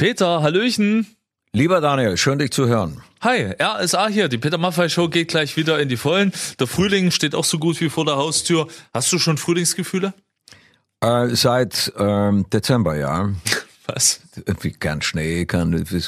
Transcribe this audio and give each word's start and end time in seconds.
Peter, 0.00 0.40
Hallöchen. 0.40 1.06
Lieber 1.52 1.82
Daniel, 1.82 2.16
schön 2.16 2.38
dich 2.38 2.52
zu 2.52 2.66
hören. 2.66 3.02
Hi, 3.20 3.54
RSA 3.60 4.08
hier. 4.08 4.28
Die 4.28 4.38
Peter 4.38 4.56
Maffei 4.56 4.88
Show 4.88 5.10
geht 5.10 5.28
gleich 5.28 5.58
wieder 5.58 5.78
in 5.78 5.90
die 5.90 5.98
Vollen. 5.98 6.32
Der 6.58 6.66
Frühling 6.66 7.10
steht 7.10 7.34
auch 7.34 7.44
so 7.44 7.58
gut 7.58 7.78
wie 7.82 7.90
vor 7.90 8.06
der 8.06 8.16
Haustür. 8.16 8.66
Hast 8.94 9.12
du 9.12 9.18
schon 9.18 9.36
Frühlingsgefühle? 9.36 10.14
Äh, 11.02 11.26
seit 11.34 11.92
ähm, 11.98 12.46
Dezember, 12.50 12.96
ja. 12.96 13.28
Was? 13.94 14.20
Irgendwie 14.36 14.70
kein 14.70 15.02
Schnee, 15.02 15.46
kann 15.46 15.72
irgendwie 15.72 15.98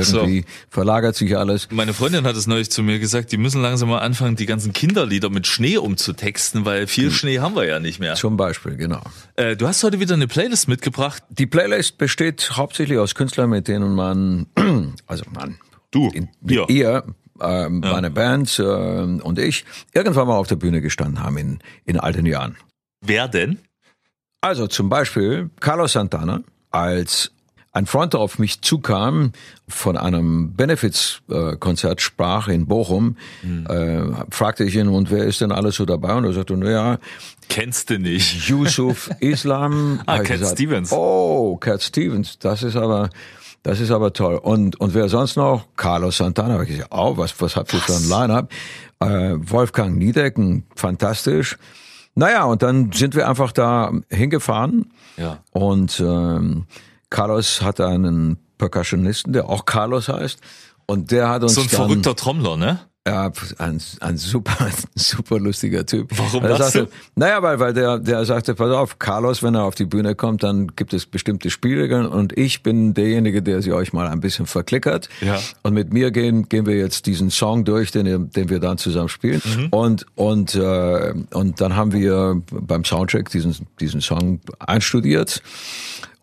so. 0.00 0.26
verlagert 0.70 1.16
sich 1.16 1.36
alles. 1.36 1.68
Meine 1.70 1.92
Freundin 1.92 2.24
hat 2.24 2.36
es 2.36 2.46
neulich 2.46 2.70
zu 2.70 2.82
mir 2.82 2.98
gesagt, 2.98 3.32
die 3.32 3.36
müssen 3.36 3.60
langsam 3.60 3.90
mal 3.90 3.98
anfangen, 3.98 4.36
die 4.36 4.46
ganzen 4.46 4.72
Kinderlieder 4.72 5.28
mit 5.28 5.46
Schnee 5.46 5.76
umzutexten, 5.76 6.64
weil 6.64 6.86
viel 6.86 7.10
Schnee 7.10 7.40
haben 7.40 7.54
wir 7.56 7.66
ja 7.66 7.78
nicht 7.78 8.00
mehr. 8.00 8.14
Zum 8.14 8.36
Beispiel, 8.36 8.76
genau. 8.76 9.02
Äh, 9.34 9.56
du 9.56 9.68
hast 9.68 9.84
heute 9.84 10.00
wieder 10.00 10.14
eine 10.14 10.28
Playlist 10.28 10.68
mitgebracht. 10.68 11.22
Die 11.28 11.46
Playlist 11.46 11.98
besteht 11.98 12.52
hauptsächlich 12.56 12.98
aus 12.98 13.14
Künstlern, 13.14 13.50
mit 13.50 13.68
denen 13.68 13.94
man, 13.94 14.46
also 15.06 15.24
man, 15.34 15.58
Du, 15.90 16.10
in, 16.12 16.28
ja. 16.42 16.66
ihr, 16.68 17.04
äh, 17.40 17.68
meine 17.68 18.10
Band 18.10 18.58
äh, 18.58 18.62
und 18.62 19.38
ich, 19.38 19.64
irgendwann 19.92 20.28
mal 20.28 20.36
auf 20.36 20.46
der 20.46 20.56
Bühne 20.56 20.80
gestanden 20.80 21.22
haben 21.22 21.38
in, 21.38 21.58
in 21.84 21.98
alten 21.98 22.26
Jahren. 22.26 22.56
Wer 23.00 23.28
denn? 23.28 23.58
Also 24.40 24.66
zum 24.66 24.88
Beispiel 24.88 25.50
Carlos 25.60 25.92
Santana, 25.92 26.42
als 26.76 27.30
ein 27.72 27.84
Freund 27.86 28.14
auf 28.14 28.38
mich 28.38 28.62
zukam, 28.62 29.32
von 29.68 29.98
einem 29.98 30.54
Benefits-Konzert 30.54 32.00
sprach 32.00 32.48
in 32.48 32.66
Bochum, 32.66 33.16
Hm. 33.42 33.66
äh, 33.66 34.24
fragte 34.30 34.64
ich 34.64 34.76
ihn, 34.76 34.88
und 34.88 35.10
wer 35.10 35.24
ist 35.24 35.40
denn 35.42 35.52
alles 35.52 35.74
so 35.76 35.84
dabei? 35.84 36.14
Und 36.14 36.24
er 36.24 36.32
sagte, 36.32 36.56
naja, 36.56 36.98
Kennst 37.48 37.90
du 37.90 37.98
nicht. 37.98 38.48
Yusuf 38.48 39.10
Islam. 39.20 40.00
Ah, 40.06 40.20
Cat 40.20 40.40
Stevens. 40.46 40.90
Oh, 40.90 41.56
Cat 41.58 41.82
Stevens, 41.82 42.38
das 42.38 42.62
ist 42.62 42.76
aber, 42.76 43.10
das 43.62 43.78
ist 43.80 43.90
aber 43.90 44.12
toll. 44.12 44.36
Und, 44.36 44.80
und 44.80 44.94
wer 44.94 45.08
sonst 45.08 45.36
noch? 45.36 45.66
Carlos 45.76 46.16
Santana. 46.16 46.60
Ich 46.62 46.68
gesagt, 46.68 46.88
oh, 46.92 47.16
was, 47.18 47.38
was 47.40 47.56
habt 47.56 47.72
ihr 47.74 47.80
für 47.80 47.94
ein 47.94 48.08
Line-Up? 48.08 48.50
Äh, 49.00 49.34
Wolfgang 49.36 49.96
Niedecken, 49.98 50.64
fantastisch. 50.74 51.56
Naja, 52.16 52.44
und 52.44 52.62
dann 52.62 52.92
sind 52.92 53.14
wir 53.14 53.28
einfach 53.28 53.52
da 53.52 53.92
hingefahren. 54.10 54.90
Ja. 55.18 55.38
Und 55.52 56.00
ähm, 56.00 56.64
Carlos 57.10 57.62
hatte 57.62 57.86
einen 57.86 58.38
Percussionisten, 58.58 59.34
der 59.34 59.48
auch 59.48 59.66
Carlos 59.66 60.08
heißt. 60.08 60.40
Und 60.86 61.10
der 61.10 61.28
hat 61.28 61.42
uns 61.42 61.54
So 61.54 61.60
ein 61.60 61.68
dann, 61.68 61.76
verrückter 61.76 62.16
Trommler, 62.16 62.56
ne? 62.56 62.80
Ja, 63.06 63.30
ein, 63.58 63.80
ein 64.00 64.16
super, 64.16 64.68
super 64.96 65.38
lustiger 65.38 65.86
Typ. 65.86 66.10
Warum 66.16 66.42
er 66.42 66.58
lachst 66.58 66.72
sagte? 66.72 66.92
Naja, 67.14 67.40
weil, 67.40 67.60
weil 67.60 67.72
der, 67.72 67.98
der 67.98 68.24
sagte, 68.24 68.54
pass 68.54 68.70
auf, 68.70 68.98
Carlos, 68.98 69.44
wenn 69.44 69.54
er 69.54 69.64
auf 69.64 69.76
die 69.76 69.84
Bühne 69.84 70.16
kommt, 70.16 70.42
dann 70.42 70.72
gibt 70.74 70.92
es 70.92 71.06
bestimmte 71.06 71.50
Spielregeln 71.50 72.06
und 72.06 72.36
ich 72.36 72.64
bin 72.64 72.94
derjenige, 72.94 73.42
der 73.42 73.62
sie 73.62 73.72
euch 73.72 73.92
mal 73.92 74.08
ein 74.08 74.20
bisschen 74.20 74.46
verklickert. 74.46 75.08
Ja. 75.20 75.38
Und 75.62 75.74
mit 75.74 75.92
mir 75.92 76.10
gehen, 76.10 76.48
gehen 76.48 76.66
wir 76.66 76.76
jetzt 76.76 77.06
diesen 77.06 77.30
Song 77.30 77.64
durch, 77.64 77.92
den, 77.92 78.30
den 78.30 78.48
wir 78.50 78.58
dann 78.58 78.76
zusammen 78.76 79.08
spielen. 79.08 79.40
Mhm. 79.44 79.68
Und, 79.70 80.06
und, 80.16 80.56
äh, 80.56 81.14
und 81.32 81.60
dann 81.60 81.76
haben 81.76 81.92
wir 81.92 82.42
beim 82.50 82.84
Soundcheck 82.84 83.30
diesen, 83.30 83.68
diesen 83.78 84.00
Song 84.00 84.40
einstudiert. 84.58 85.42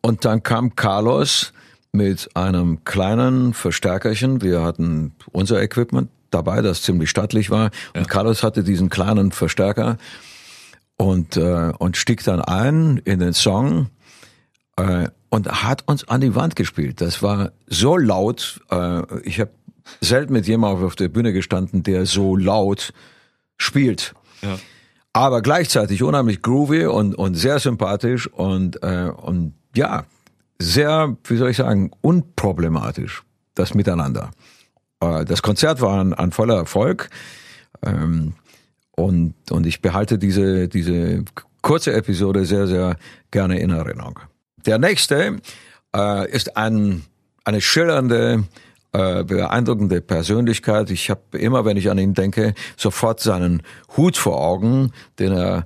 Und 0.02 0.26
dann 0.26 0.44
kam 0.44 0.76
Carlos 0.76 1.54
mit 1.94 2.36
einem 2.36 2.84
kleinen 2.84 3.54
Verstärkerchen. 3.54 4.42
Wir 4.42 4.64
hatten 4.64 5.14
unser 5.32 5.62
Equipment 5.62 6.10
dabei, 6.34 6.62
das 6.62 6.82
ziemlich 6.82 7.10
stattlich 7.10 7.50
war. 7.50 7.72
Und 7.96 8.08
Carlos 8.08 8.44
hatte 8.44 8.64
diesen 8.64 8.90
kleinen 8.90 9.32
Verstärker 9.32 9.98
und, 10.98 11.38
äh, 11.38 11.72
und 11.78 11.98
stieg 11.98 12.24
dann 12.24 12.42
ein 12.42 12.98
in 13.06 13.20
den 13.20 13.34
Song 13.34 13.90
äh, 14.78 15.08
und 15.30 15.64
hat 15.64 15.88
uns 15.88 16.08
an 16.08 16.22
die 16.22 16.36
Wand 16.36 16.56
gespielt. 16.56 17.02
Das 17.02 17.24
war 17.24 17.52
so 17.68 17.98
laut. 17.98 18.62
Äh, 18.70 19.02
ich 19.24 19.40
habe 19.40 19.52
selten 20.02 20.34
mit 20.34 20.48
jemandem 20.48 20.86
auf 20.86 20.96
der 20.96 21.10
Bühne 21.10 21.34
gestanden, 21.34 21.84
der 21.84 22.06
so 22.06 22.36
laut 22.36 22.94
spielt. 23.58 24.14
Ja. 24.42 24.58
Aber 25.14 25.42
gleichzeitig 25.42 26.02
unheimlich 26.02 26.42
groovy 26.42 26.86
und, 26.86 27.16
und 27.16 27.36
sehr 27.36 27.60
sympathisch 27.60 28.28
und, 28.28 28.82
äh, 28.82 29.12
und 29.16 29.54
ja, 29.76 30.06
sehr, 30.60 31.16
wie 31.26 31.38
soll 31.38 31.52
ich 31.52 31.58
sagen, 31.58 31.92
unproblematisch, 32.02 33.24
das 33.54 33.74
Miteinander. 33.74 34.32
Äh, 35.04 35.26
das 35.26 35.42
Konzert 35.42 35.82
war 35.82 36.00
ein, 36.00 36.14
ein 36.14 36.32
voller 36.32 36.56
Erfolg 36.56 37.10
ähm, 37.86 38.34
und, 38.96 39.34
und 39.52 39.66
ich 39.66 39.82
behalte 39.82 40.18
diese, 40.18 40.68
diese 40.68 41.24
kurze 41.62 41.94
Episode 41.94 42.46
sehr, 42.46 42.68
sehr 42.68 42.98
gerne 43.32 43.60
in 43.60 43.72
Erinnerung. 43.72 44.20
Der 44.66 44.78
nächste 44.78 45.38
äh, 45.96 46.32
ist 46.32 46.58
ein, 46.58 47.04
eine 47.44 47.62
schillernde, 47.62 48.44
äh, 48.94 49.24
beeindruckende 49.24 50.02
Persönlichkeit. 50.02 50.92
Ich 50.92 51.10
habe 51.10 51.38
immer, 51.38 51.66
wenn 51.66 51.78
ich 51.78 51.90
an 51.90 51.98
ihn 51.98 52.14
denke, 52.14 52.54
sofort 52.78 53.20
seinen 53.20 53.64
Hut 53.98 54.18
vor 54.18 54.40
Augen, 54.40 54.92
den 55.20 55.34
er 55.34 55.66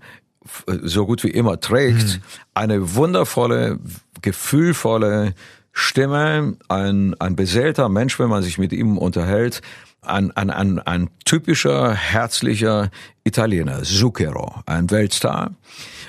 so 0.65 1.05
gut 1.05 1.23
wie 1.25 1.29
immer 1.29 1.59
trägt. 1.59 2.21
Eine 2.53 2.95
wundervolle, 2.95 3.79
gefühlvolle 4.21 5.33
Stimme, 5.79 6.55
ein, 6.69 7.13
ein 7.19 7.35
beseelter 7.35 7.87
Mensch, 7.87 8.17
wenn 8.19 8.29
man 8.29 8.41
sich 8.41 8.57
mit 8.57 8.73
ihm 8.73 8.97
unterhält. 8.97 9.61
Ein, 10.01 10.31
ein, 10.31 10.49
ein, 10.49 10.79
ein 10.79 11.09
typischer, 11.23 11.93
herzlicher 11.93 12.89
Italiener, 13.23 13.83
Zucchero, 13.83 14.55
ein 14.65 14.89
Weltstar. 14.89 15.51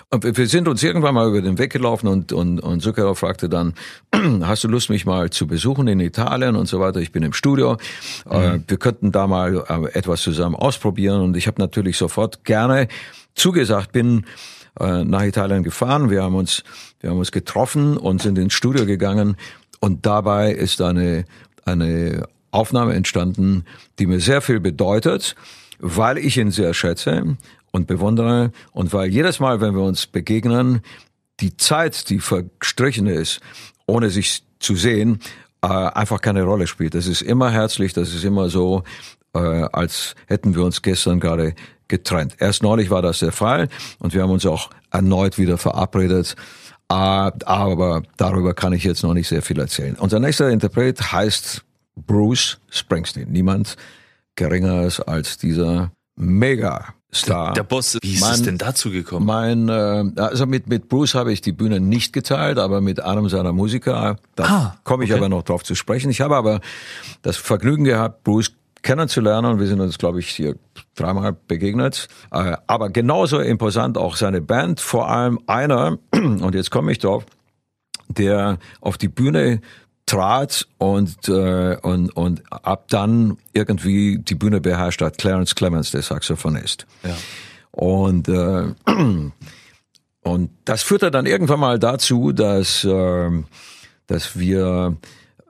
Und 0.09 0.25
wir- 0.25 0.35
wir 0.39 0.47
sind 0.47 0.69
uns 0.69 0.83
irgendwann 0.83 1.15
mal 1.15 1.29
über 1.29 1.43
den 1.43 1.59
Weg 1.59 1.71
gelaufen 1.73 2.07
und, 2.09 2.33
und, 2.33 2.61
und 2.61 2.81
Zucchero 2.81 3.15
fragte 3.15 3.51
dann, 3.51 3.75
hast 4.43 4.65
du 4.65 4.69
Lust, 4.69 4.89
mich 4.89 5.05
mal 5.05 5.29
zu 5.29 5.47
besuchen 5.47 5.87
in 5.87 6.01
Italien 6.01 6.57
und 6.57 6.67
so 6.67 6.81
weiter? 6.81 7.01
Ich 7.01 7.13
bin 7.13 7.23
im 7.23 7.35
Studio. 7.35 7.77
Äh, 8.31 8.61
wir 8.67 8.77
könnten 8.79 9.13
da 9.13 9.27
mal 9.27 9.65
äh, 9.69 9.99
etwas 9.99 10.23
zusammen 10.23 10.55
ausprobieren. 10.55 11.21
Und 11.21 11.37
ich 11.37 11.47
habe 11.47 11.61
natürlich 11.61 11.99
sofort 11.99 12.43
gerne 12.45 12.89
zugesagt, 13.35 13.93
bin 13.93 14.25
äh, 14.81 15.05
nach 15.05 15.23
Italien 15.23 15.63
gefahren. 15.63 16.11
Wir 16.11 16.23
haben 16.23 16.35
uns, 16.35 16.63
wir 17.01 17.11
haben 17.11 17.19
uns 17.19 17.33
getroffen 17.33 17.97
und 17.97 18.23
sind 18.23 18.39
ins 18.39 18.55
Studio 18.55 18.87
gegangen. 18.87 19.37
Und 19.81 20.07
dabei 20.07 20.53
ist 20.53 20.81
eine, 20.81 21.25
eine 21.65 22.27
Aufnahme 22.51 22.95
entstanden, 22.95 23.65
die 23.99 24.07
mir 24.07 24.21
sehr 24.21 24.41
viel 24.41 24.61
bedeutet, 24.61 25.37
weil 25.79 26.19
ich 26.19 26.37
ihn 26.37 26.51
sehr 26.51 26.75
schätze 26.75 27.37
und 27.71 27.87
bewundere 27.87 28.53
und 28.73 28.93
weil 28.93 29.11
jedes 29.11 29.41
Mal, 29.41 29.61
wenn 29.61 29.75
wir 29.75 29.83
uns 29.83 30.07
begegnen, 30.07 30.81
die 31.41 31.57
Zeit, 31.57 32.09
die 32.11 32.19
verstrichen 32.19 33.07
ist, 33.07 33.41
ohne 33.87 34.11
sich 34.11 34.43
zu 34.59 34.75
sehen, 34.75 35.21
äh, 35.63 35.69
einfach 35.69 36.21
keine 36.21 36.43
Rolle 36.43 36.67
spielt. 36.67 36.95
Das 36.95 37.07
ist 37.07 37.23
immer 37.23 37.51
herzlich, 37.51 37.93
das 37.93 38.15
ist 38.15 38.25
immer 38.25 38.49
so, 38.49 38.83
äh, 39.35 39.39
als 39.39 40.15
hätten 40.27 40.55
wir 40.55 40.65
uns 40.65 40.83
gestern 40.83 41.21
gerade 41.21 41.55
getrennt. 41.89 42.37
Erst 42.39 42.63
neulich 42.63 42.91
war 42.91 43.03
das 43.03 43.19
der 43.21 43.33
Fall 43.33 43.69
und 43.99 44.15
wir 44.15 44.23
haben 44.23 44.31
uns 44.31 44.47
auch 44.47 44.71
erneut 44.91 45.39
wieder 45.39 45.59
verabredet. 45.59 46.37
Äh, 46.91 46.95
aber 46.95 48.03
darüber 48.17 48.55
kann 48.55 48.73
ich 48.73 48.85
jetzt 48.85 49.03
noch 49.03 49.13
nicht 49.15 49.29
sehr 49.29 49.43
viel 49.43 49.59
erzählen. 49.59 49.97
Unser 49.99 50.21
nächster 50.21 50.49
Interpret 50.51 51.13
heißt 51.13 51.65
Bruce 51.97 52.59
Springsteen. 52.71 53.31
Niemand 53.31 53.77
geringer 54.37 54.85
ist 54.85 55.01
als 55.01 55.37
dieser 55.37 55.91
Mega-Star. 56.17 57.53
Der 57.55 57.63
Boss, 57.65 57.99
wie 58.03 58.15
ist 58.15 58.21
Mein- 58.21 58.33
es 58.33 58.43
denn 58.43 58.59
dazu 58.59 58.91
gekommen? 58.91 59.27
Mein, 59.27 59.69
äh, 59.69 60.21
also 60.21 60.47
mit, 60.47 60.69
mit 60.69 60.89
Bruce 60.89 61.15
habe 61.15 61.33
ich 61.33 61.41
die 61.41 61.53
Bühne 61.53 61.81
nicht 61.81 62.13
geteilt, 62.13 62.59
aber 62.59 62.81
mit 62.81 63.01
einem 63.01 63.29
seiner 63.29 63.53
Musiker, 63.53 64.17
da 64.37 64.45
Ah, 64.45 64.77
komme 64.85 65.05
ich 65.05 65.11
okay. 65.11 65.19
aber 65.19 65.29
noch 65.29 65.43
drauf 65.43 65.65
zu 65.65 65.75
sprechen. 65.75 66.11
Ich 66.11 66.21
habe 66.21 66.37
aber 66.37 66.61
das 67.23 67.37
Vergnügen 67.37 67.85
gehabt, 67.85 68.25
Bruce 68.25 68.53
kennenzulernen 68.89 69.53
und 69.53 69.61
wir 69.61 69.67
sind 69.67 69.83
uns, 69.83 69.99
glaube 69.99 70.19
ich, 70.19 70.31
hier 70.31 70.57
dreimal 70.95 71.37
begegnet. 71.47 72.09
Äh, 72.31 72.57
aber 72.67 72.89
genauso 72.89 73.39
imposant 73.39 73.99
auch 73.99 74.17
seine 74.17 74.41
Band, 74.41 74.81
vor 74.81 75.11
allem 75.11 75.39
einer, 75.47 75.99
und 76.11 76.55
jetzt 76.55 76.71
komme 76.71 76.91
ich 76.91 76.99
drauf, 76.99 77.27
der 78.09 78.57
auf 78.81 78.97
die 78.97 79.09
Bühne 79.09 79.61
trat 80.07 80.67
und, 80.79 81.29
äh, 81.29 81.77
und, 81.83 82.17
und 82.17 82.43
ab 82.51 82.87
dann 82.89 83.37
irgendwie 83.53 84.21
die 84.21 84.35
Bühne 84.35 84.63
beherrscht 84.63 85.03
hat, 85.03 85.19
Clarence 85.19 85.55
Clemens, 85.55 85.91
der 85.91 86.01
Saxophonist. 86.01 86.87
Ja. 87.03 87.15
Und, 87.73 88.27
äh, 88.31 88.73
und 90.23 90.51
das 90.65 90.83
führte 90.83 91.11
dann 91.11 91.27
irgendwann 91.27 91.61
mal 91.61 91.79
dazu, 91.79 92.33
dass, 92.33 92.85
äh, 92.85 93.31
dass 94.07 94.39
wir 94.39 94.97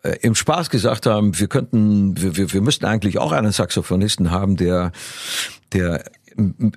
im 0.02 0.34
Spaß 0.34 0.70
gesagt 0.70 1.06
haben, 1.06 1.38
wir 1.38 1.48
könnten, 1.48 2.20
wir, 2.20 2.36
wir, 2.36 2.52
wir 2.52 2.60
müssten 2.60 2.84
eigentlich 2.84 3.18
auch 3.18 3.32
einen 3.32 3.52
Saxophonisten 3.52 4.30
haben, 4.30 4.56
der, 4.56 4.92
der 5.72 6.04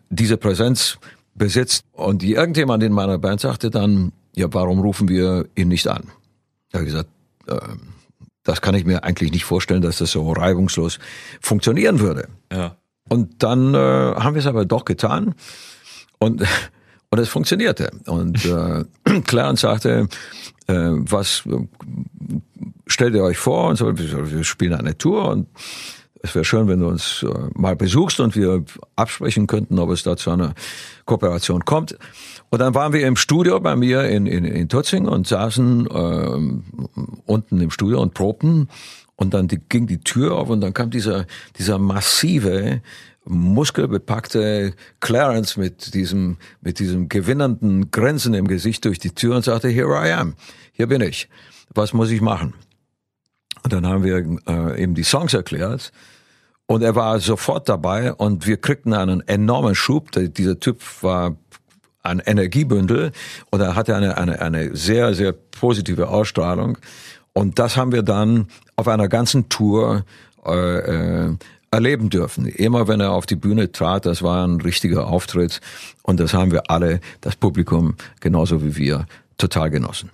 diese 0.09 0.38
Präsenz 0.38 0.97
besitzt. 1.35 1.85
Und 1.91 2.23
irgendjemand 2.23 2.83
in 2.83 2.94
meiner 2.94 3.18
Band 3.18 3.41
sagte 3.41 3.69
dann, 3.69 4.12
ja, 4.35 4.47
warum 4.53 4.79
rufen 4.79 5.07
wir 5.07 5.45
ihn 5.56 5.68
nicht 5.68 5.88
an? 5.88 6.03
Ich 6.69 6.75
habe 6.75 6.85
gesagt, 6.85 7.09
äh, 7.47 7.57
das 8.44 8.62
kann 8.62 8.75
ich 8.75 8.85
mir 8.85 9.03
eigentlich 9.03 9.31
nicht 9.31 9.45
vorstellen, 9.45 9.81
dass 9.81 9.97
das 9.97 10.12
so 10.12 10.31
reibungslos 10.31 11.00
funktionieren 11.41 12.00
würde. 12.00 12.27
Ja. 12.51 12.77
Und 13.07 13.44
dann 13.44 13.74
äh, 13.74 13.77
haben 13.77 14.35
wir 14.35 14.39
es 14.39 14.47
aber 14.47 14.65
doch 14.65 14.85
getan 14.85 15.35
und 16.17 16.44
und 17.12 17.19
es 17.19 17.27
funktionierte. 17.27 17.91
Und 18.06 18.45
äh, 18.45 18.85
Clarence 19.25 19.62
sagte, 19.62 19.89
äh, 20.00 20.07
was 20.73 21.44
äh, 21.45 22.39
stellt 22.88 23.15
ihr 23.15 23.23
euch 23.23 23.38
vor 23.38 23.69
und 23.69 23.77
so, 23.77 23.97
wir 23.97 24.44
spielen 24.44 24.73
eine 24.73 24.97
Tour 24.97 25.29
und 25.29 25.47
es 26.23 26.35
wäre 26.35 26.45
schön, 26.45 26.68
wenn 26.68 26.81
du 26.81 26.88
uns 26.88 27.23
äh, 27.23 27.50
mal 27.56 27.75
besuchst 27.75 28.19
und 28.19 28.35
wir 28.35 28.63
absprechen 28.95 29.47
könnten, 29.47 29.79
ob 29.79 29.89
es 29.89 30.03
da 30.03 30.15
zu 30.15 30.29
einer 30.29 30.53
Kooperation 31.06 31.65
kommt. 31.65 31.97
Und 32.50 32.59
dann 32.59 32.75
waren 32.75 32.94
wir 32.94 33.07
im 33.07 33.15
Studio 33.15 33.59
bei 33.59 33.75
mir 33.75 34.03
in, 34.03 34.27
in, 34.27 34.45
in 34.45 34.69
Tutzing 34.69 35.07
und 35.07 35.25
saßen 35.25 35.88
ähm, 35.91 36.63
unten 37.25 37.59
im 37.59 37.71
Studio 37.71 38.01
und 38.01 38.13
probten. 38.13 38.69
Und 39.15 39.33
dann 39.33 39.47
die, 39.47 39.59
ging 39.69 39.88
die 39.88 40.00
Tür 40.00 40.35
auf 40.35 40.50
und 40.50 40.62
dann 40.62 40.74
kam 40.74 40.89
dieser, 40.89 41.25
dieser 41.57 41.79
massive, 41.79 42.81
muskelbepackte 43.25 44.74
Clarence 45.00 45.57
mit 45.57 45.94
diesem, 45.94 46.38
mit 46.62 46.79
diesem 46.79 47.07
gewinnenden 47.07 47.91
Grinsen 47.91 48.33
im 48.33 48.47
Gesicht 48.47 48.85
durch 48.85 49.00
die 49.00 49.12
Tür 49.12 49.35
und 49.35 49.45
sagte, 49.45 49.69
here 49.69 49.94
I 49.94 50.12
am, 50.12 50.35
hier 50.71 50.88
bin 50.88 51.01
ich. 51.01 51.29
Was 51.73 51.94
muss 51.94 52.12
ich 52.12 52.21
machen? 52.21 52.53
Und 53.63 53.73
dann 53.73 53.85
haben 53.88 54.03
wir 54.03 54.39
äh, 54.47 54.83
ihm 54.83 54.95
die 54.95 55.03
Songs 55.03 55.33
erklärt. 55.33 55.91
Und 56.65 56.83
er 56.83 56.95
war 56.95 57.19
sofort 57.19 57.68
dabei 57.68 58.13
und 58.13 58.47
wir 58.47 58.57
kriegten 58.57 58.94
einen 58.94 59.21
enormen 59.27 59.75
Schub. 59.75 60.12
Dieser 60.12 60.59
Typ 60.59 60.81
war 61.01 61.35
ein 62.01 62.19
Energiebündel 62.19 63.12
und 63.50 63.62
er 63.62 63.75
hatte 63.75 63.95
eine, 63.95 64.18
eine, 64.18 64.41
eine 64.41 64.75
sehr, 64.75 65.13
sehr 65.13 65.33
positive 65.33 66.07
Ausstrahlung. 66.07 66.77
Und 67.33 67.59
das 67.59 67.77
haben 67.77 67.91
wir 67.91 68.03
dann 68.03 68.47
auf 68.75 68.88
einer 68.88 69.07
ganzen 69.07 69.50
Tour 69.50 70.06
äh, 70.45 70.77
äh, 70.77 71.35
erleben 71.71 72.09
dürfen. 72.09 72.45
Immer 72.47 72.88
wenn 72.88 73.00
er 73.00 73.12
auf 73.12 73.25
die 73.25 73.35
Bühne 73.35 73.71
trat, 73.71 74.06
das 74.06 74.21
war 74.21 74.45
ein 74.45 74.59
richtiger 74.59 75.07
Auftritt. 75.07 75.62
Und 76.03 76.19
das 76.19 76.33
haben 76.33 76.51
wir 76.51 76.69
alle, 76.69 77.00
das 77.21 77.35
Publikum 77.35 77.95
genauso 78.19 78.63
wie 78.63 78.75
wir, 78.75 79.06
total 79.38 79.69
genossen. 79.69 80.09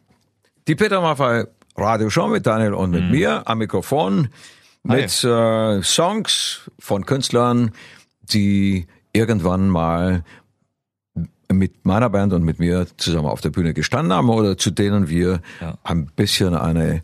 Die 0.68 0.76
Peter 0.76 1.00
Maffay 1.00 1.46
Radioshow 1.78 2.28
mit 2.28 2.46
Daniel 2.46 2.74
und 2.74 2.92
mit 2.92 3.04
mhm. 3.04 3.12
mir 3.12 3.48
am 3.48 3.60
Mikrofon 3.60 4.30
mit 4.84 5.24
äh, 5.24 5.82
Songs 5.82 6.70
von 6.80 7.06
Künstlern, 7.06 7.72
die 8.22 8.88
irgendwann 9.14 9.70
mal 9.70 10.24
mit 11.50 11.86
meiner 11.86 12.10
Band 12.10 12.34
und 12.34 12.44
mit 12.44 12.60
mir 12.60 12.88
zusammen 12.98 13.28
auf 13.28 13.40
der 13.40 13.50
Bühne 13.50 13.74
gestanden 13.74 14.14
haben 14.14 14.30
oder 14.30 14.58
zu 14.58 14.72
denen 14.72 15.08
wir 15.08 15.42
ja. 15.62 15.78
ein 15.84 16.08
bisschen 16.08 16.54
eine 16.54 17.02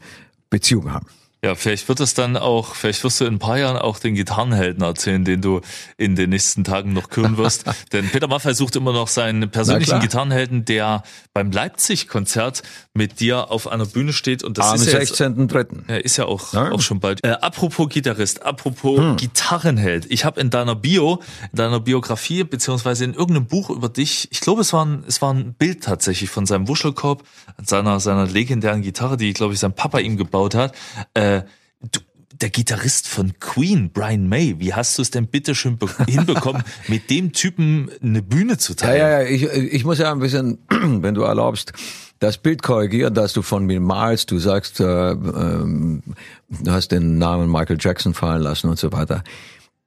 Beziehung 0.49 0.91
haben. 0.91 1.07
Ja, 1.43 1.55
vielleicht 1.55 1.89
wird 1.89 1.99
es 1.99 2.13
dann 2.13 2.37
auch, 2.37 2.73
vielleicht 2.73 3.03
wirst 3.03 3.19
du 3.19 3.25
in 3.25 3.33
ein 3.33 3.39
paar 3.39 3.57
Jahren 3.57 3.75
auch 3.75 3.99
den 3.99 4.15
Gitarrenhelden 4.15 4.81
erzählen, 4.81 5.25
den 5.25 5.41
du 5.41 5.59
in 5.97 6.15
den 6.15 6.29
nächsten 6.29 6.63
Tagen 6.63 6.93
noch 6.93 7.09
küren 7.09 7.35
wirst. 7.35 7.65
Denn 7.91 8.09
Peter 8.09 8.27
Maffay 8.27 8.53
sucht 8.53 8.77
immer 8.77 8.93
noch 8.93 9.09
seinen 9.09 9.51
persönlichen 9.51 9.99
Gitarrenhelden, 9.99 10.63
der 10.63 11.03
beim 11.33 11.51
Leipzig-Konzert 11.51 12.63
mit 12.93 13.19
dir 13.19 13.51
auf 13.51 13.67
einer 13.67 13.85
Bühne 13.85 14.13
steht. 14.13 14.41
Und 14.41 14.57
das 14.57 14.67
Am 14.67 14.75
ist 14.75 14.85
ja 14.93 14.99
16.3. 14.99 15.89
Ja, 15.89 15.97
ist 15.97 16.15
ja 16.15 16.25
auch, 16.25 16.53
ja. 16.53 16.71
auch 16.71 16.79
schon 16.79 17.01
bald. 17.01 17.21
Äh, 17.25 17.31
apropos 17.31 17.89
Gitarrist, 17.89 18.43
apropos 18.43 18.99
hm. 18.99 19.17
Gitarrenheld. 19.17 20.05
Ich 20.09 20.23
habe 20.23 20.39
in 20.39 20.49
deiner 20.49 20.75
Bio, 20.75 21.21
in 21.51 21.57
deiner 21.57 21.81
Biografie, 21.81 22.45
beziehungsweise 22.45 23.03
in 23.03 23.15
irgendeinem 23.15 23.47
Buch 23.47 23.69
über 23.69 23.89
dich, 23.89 24.29
ich 24.31 24.39
glaube, 24.39 24.61
es 24.61 24.71
war 24.71 24.85
ein, 24.85 25.03
es 25.09 25.21
war 25.21 25.33
ein 25.33 25.55
Bild 25.55 25.83
tatsächlich 25.83 26.29
von 26.29 26.45
seinem 26.45 26.69
Wuschelkorb, 26.69 27.23
seiner, 27.61 27.99
seiner 27.99 28.27
legendären 28.27 28.81
Gitarre, 28.81 29.17
die, 29.17 29.33
glaube 29.33 29.53
ich, 29.53 29.59
sein 29.59 29.73
Papa 29.73 29.99
ihm 29.99 30.15
gebaut 30.15 30.55
hat. 30.55 30.73
Äh, 31.13 31.32
du, 31.81 31.99
der 32.41 32.49
Gitarrist 32.49 33.07
von 33.07 33.39
Queen, 33.39 33.91
Brian 33.91 34.27
May, 34.27 34.55
wie 34.59 34.73
hast 34.73 34.97
du 34.97 35.01
es 35.01 35.11
denn 35.11 35.27
bitte 35.27 35.55
schön 35.55 35.77
hinbekommen, 36.07 36.63
mit 36.87 37.09
dem 37.09 37.31
Typen 37.31 37.89
eine 38.01 38.21
Bühne 38.21 38.57
zu 38.57 38.75
teilen? 38.75 38.99
Ja, 38.99 39.09
ja, 39.09 39.21
ja, 39.21 39.29
ich, 39.29 39.43
ich 39.43 39.85
muss 39.85 39.99
ja 39.99 40.11
ein 40.11 40.19
bisschen, 40.19 40.57
wenn 40.69 41.13
du 41.13 41.21
erlaubst, 41.21 41.73
das 42.19 42.37
Bild 42.37 42.63
korrigieren, 42.63 43.13
das 43.13 43.33
du 43.33 43.41
von 43.41 43.65
mir 43.65 43.81
malst. 43.81 44.31
Du 44.31 44.39
sagst, 44.39 44.79
äh, 44.79 45.11
ähm, 45.11 46.03
du 46.49 46.71
hast 46.71 46.89
den 46.89 47.17
Namen 47.17 47.51
Michael 47.51 47.77
Jackson 47.79 48.13
fallen 48.13 48.41
lassen 48.41 48.69
und 48.69 48.79
so 48.79 48.91
weiter. 48.91 49.23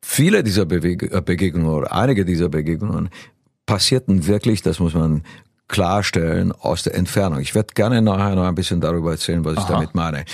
Viele 0.02 0.44
dieser 0.44 0.66
Beweg 0.66 1.24
Begegnungen 1.24 1.74
oder 1.74 1.92
einige 1.92 2.24
dieser 2.24 2.48
Begegnungen 2.48 3.08
passierten 3.64 4.26
wirklich, 4.26 4.62
das 4.62 4.78
muss 4.78 4.94
man 4.94 5.24
klarstellen 5.68 6.52
aus 6.52 6.82
der 6.82 6.94
Entfernung. 6.94 7.40
Ich 7.40 7.54
werde 7.54 7.74
gerne 7.74 8.00
nachher 8.02 8.36
noch 8.36 8.44
ein 8.44 8.54
bisschen 8.54 8.80
darüber 8.80 9.12
erzählen, 9.12 9.44
was 9.44 9.56
Aha. 9.56 9.62
ich 9.62 9.68
damit 9.68 9.94
meine. 9.94 10.24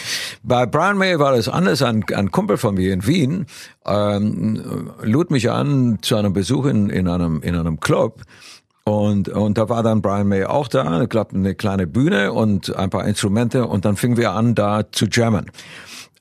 Bei 0.42 0.66
Brian 0.66 0.98
May 0.98 1.18
war 1.18 1.34
es 1.34 1.48
anders. 1.48 1.82
Ein, 1.82 2.04
ein 2.14 2.30
Kumpel 2.30 2.58
von 2.58 2.74
mir 2.74 2.92
in 2.92 3.06
Wien 3.06 3.46
ähm, 3.86 4.90
lud 5.02 5.30
mich 5.30 5.50
an 5.50 5.98
zu 6.02 6.16
einem 6.16 6.32
Besuch 6.32 6.66
in, 6.66 6.90
in, 6.90 7.08
einem, 7.08 7.40
in 7.42 7.56
einem 7.56 7.80
Club. 7.80 8.22
Und, 8.84 9.28
und 9.28 9.58
da 9.58 9.68
war 9.68 9.82
dann 9.82 10.02
Brian 10.02 10.28
May 10.28 10.44
auch 10.44 10.68
da, 10.68 11.04
glaube 11.06 11.36
eine 11.36 11.54
kleine 11.54 11.86
Bühne 11.86 12.32
und 12.32 12.74
ein 12.74 12.90
paar 12.90 13.06
Instrumente 13.06 13.66
und 13.66 13.84
dann 13.84 13.96
fingen 13.96 14.16
wir 14.16 14.32
an, 14.32 14.54
da 14.54 14.90
zu 14.90 15.06
jammen. 15.06 15.50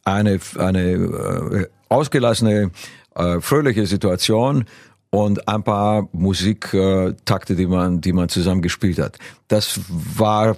Eine, 0.03 0.39
eine 0.57 0.91
äh, 0.91 1.67
ausgelassene, 1.89 2.71
äh, 3.15 3.41
fröhliche 3.41 3.87
Situation 3.87 4.65
und 5.11 5.47
ein 5.47 5.63
paar 5.63 6.09
Musiktakte, 6.13 7.55
die 7.55 7.67
man, 7.67 8.01
die 8.01 8.13
man 8.13 8.29
zusammen 8.29 8.61
gespielt 8.61 8.97
hat. 8.97 9.19
Das 9.47 9.79
war 9.89 10.57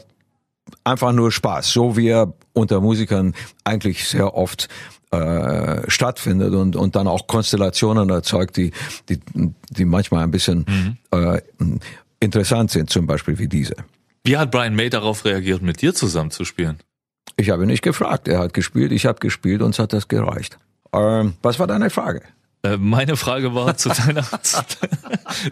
einfach 0.83 1.11
nur 1.11 1.31
Spaß, 1.31 1.71
so 1.71 1.97
wie 1.97 2.07
er 2.07 2.33
unter 2.53 2.79
Musikern 2.79 3.33
eigentlich 3.63 4.07
sehr 4.07 4.35
oft 4.35 4.69
äh, 5.11 5.89
stattfindet 5.89 6.53
und, 6.53 6.75
und 6.75 6.95
dann 6.95 7.07
auch 7.07 7.27
Konstellationen 7.27 8.09
erzeugt, 8.09 8.55
die, 8.57 8.71
die, 9.09 9.19
die 9.69 9.85
manchmal 9.85 10.23
ein 10.23 10.31
bisschen 10.31 10.65
mhm. 10.67 10.97
äh, 11.11 11.41
interessant 12.19 12.71
sind, 12.71 12.89
zum 12.89 13.07
Beispiel 13.07 13.37
wie 13.39 13.47
diese. 13.47 13.75
Wie 14.23 14.37
hat 14.37 14.51
Brian 14.51 14.75
May 14.75 14.89
darauf 14.89 15.25
reagiert, 15.25 15.61
mit 15.61 15.81
dir 15.81 15.93
zusammen 15.93 16.31
zu 16.31 16.45
spielen? 16.45 16.79
Ich 17.35 17.49
habe 17.49 17.63
ihn 17.63 17.67
nicht 17.67 17.81
gefragt. 17.81 18.27
Er 18.27 18.39
hat 18.39 18.53
gespielt, 18.53 18.91
ich 18.91 19.05
habe 19.05 19.19
gespielt, 19.19 19.61
uns 19.61 19.79
hat 19.79 19.91
das 19.93 20.07
gereicht. 20.07 20.59
Ähm, 20.93 21.33
was 21.41 21.59
war 21.59 21.67
deine 21.67 21.89
Frage? 21.89 22.21
Äh, 22.65 22.77
meine 22.77 23.17
Frage 23.17 23.53
war 23.53 23.75
zu 23.75 23.89
deiner, 24.07 24.23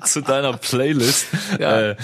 zu, 0.06 0.22
deiner 0.22 0.54
Playlist. 0.54 1.26
Ja. 1.60 1.82
Äh, 1.82 1.96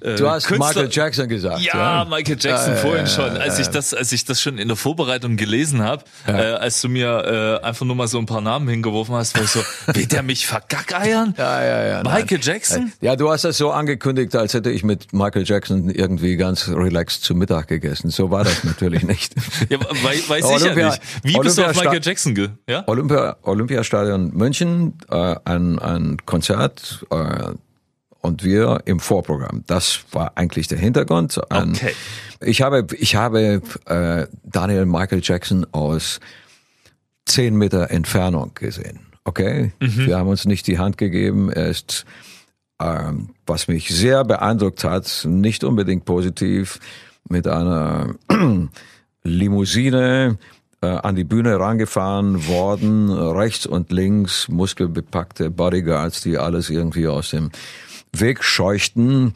äh, 0.00 0.16
du 0.16 0.28
hast 0.28 0.48
Künstler, 0.48 0.66
Michael 0.66 0.88
Jackson 0.90 1.28
gesagt. 1.28 1.60
Ja, 1.60 2.02
ja. 2.02 2.04
Michael 2.04 2.36
Jackson 2.36 2.72
ja, 2.74 2.76
vorhin 2.80 3.06
schon. 3.06 3.36
Als 3.36 3.60
ich 3.60 3.68
das, 3.68 3.94
als 3.94 4.10
ich 4.10 4.24
das 4.24 4.40
schon 4.40 4.58
in 4.58 4.66
der 4.66 4.76
Vorbereitung 4.76 5.36
gelesen 5.36 5.82
habe, 5.82 6.02
äh, 6.26 6.32
als 6.32 6.80
du 6.80 6.88
mir 6.88 7.60
äh, 7.62 7.64
einfach 7.64 7.86
nur 7.86 7.94
mal 7.94 8.08
so 8.08 8.18
ein 8.18 8.26
paar 8.26 8.40
Namen 8.40 8.66
hingeworfen 8.66 9.14
hast, 9.14 9.36
war 9.36 9.44
ich 9.44 9.50
so, 9.50 9.60
will 9.94 10.06
der 10.06 10.24
mich 10.24 10.48
vergackeiern? 10.48 11.34
Ja, 11.38 11.62
ja, 11.62 11.84
ja. 11.84 12.02
Michael 12.02 12.26
nein. 12.28 12.40
Jackson? 12.42 12.92
Ja, 13.00 13.14
du 13.14 13.30
hast 13.30 13.44
das 13.44 13.58
so 13.58 13.70
angekündigt, 13.70 14.34
als 14.34 14.52
hätte 14.52 14.72
ich 14.72 14.82
mit 14.82 15.12
Michael 15.12 15.44
Jackson 15.46 15.90
irgendwie 15.90 16.36
ganz 16.36 16.68
relaxed 16.68 17.22
zu 17.22 17.36
Mittag 17.36 17.68
gegessen. 17.68 18.10
So 18.10 18.32
war 18.32 18.42
das 18.42 18.64
natürlich 18.64 19.02
nicht. 19.04 19.32
ja, 19.68 19.78
weiß, 19.78 20.28
weiß 20.28 20.50
ich 20.56 20.64
ja 20.66 20.74
nicht. 20.74 21.00
Wie 21.22 21.38
bist 21.38 21.56
du 21.56 21.64
auf 21.64 21.76
Michael 21.76 22.00
Jackson 22.02 22.34
ge? 22.34 22.48
Ja? 22.68 22.82
Olympia, 22.88 23.36
Olympiastadion 23.42 24.34
München 24.34 24.55
München 24.56 24.94
äh, 25.10 25.36
ein, 25.44 25.78
ein 25.78 26.16
Konzert 26.24 27.04
äh, 27.10 27.50
und 28.20 28.42
wir 28.42 28.80
im 28.86 29.00
Vorprogramm. 29.00 29.64
Das 29.66 30.04
war 30.12 30.32
eigentlich 30.36 30.66
der 30.68 30.78
Hintergrund. 30.78 31.38
Okay. 31.50 31.92
Ich 32.40 32.62
habe, 32.62 32.86
ich 32.98 33.16
habe 33.16 33.62
äh, 33.86 34.26
Daniel 34.44 34.86
Michael 34.86 35.20
Jackson 35.22 35.66
aus 35.72 36.20
zehn 37.26 37.56
Meter 37.56 37.90
Entfernung 37.90 38.52
gesehen. 38.54 39.00
Okay, 39.24 39.72
mhm. 39.80 40.06
wir 40.06 40.16
haben 40.18 40.28
uns 40.28 40.44
nicht 40.44 40.66
die 40.68 40.78
Hand 40.78 40.96
gegeben. 40.96 41.50
Er 41.50 41.66
ist, 41.66 42.04
ähm, 42.80 43.30
was 43.46 43.68
mich 43.68 43.88
sehr 43.88 44.24
beeindruckt 44.24 44.84
hat, 44.84 45.26
nicht 45.28 45.64
unbedingt 45.64 46.04
positiv, 46.04 46.78
mit 47.28 47.48
einer 47.48 48.14
Limousine 49.24 50.38
äh, 50.82 50.86
an 50.86 51.16
die 51.16 51.24
Bühne 51.24 51.58
rangefahren 51.58 52.48
worden, 52.48 53.10
rechts 53.10 53.66
und 53.66 53.92
links 53.92 54.48
muskelbepackte 54.48 55.50
Bodyguards, 55.50 56.20
die 56.20 56.38
alles 56.38 56.70
irgendwie 56.70 57.08
aus 57.08 57.30
dem 57.30 57.50
Weg 58.12 58.44
scheuchten. 58.44 59.34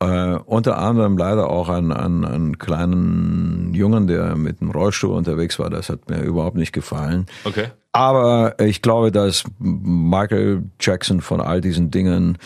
Äh, 0.00 0.34
unter 0.44 0.78
anderem 0.78 1.16
leider 1.16 1.48
auch 1.48 1.68
einen, 1.68 1.92
einen, 1.92 2.24
einen 2.24 2.58
kleinen 2.58 3.72
Jungen, 3.74 4.06
der 4.06 4.36
mit 4.36 4.60
dem 4.60 4.70
Rollstuhl 4.70 5.16
unterwegs 5.16 5.58
war. 5.58 5.70
Das 5.70 5.88
hat 5.88 6.10
mir 6.10 6.20
überhaupt 6.20 6.56
nicht 6.56 6.72
gefallen. 6.72 7.26
Okay. 7.44 7.68
Aber 7.92 8.58
ich 8.58 8.82
glaube, 8.82 9.12
dass 9.12 9.44
Michael 9.60 10.64
Jackson 10.80 11.20
von 11.20 11.40
all 11.40 11.60
diesen 11.60 11.92
Dingen 11.92 12.38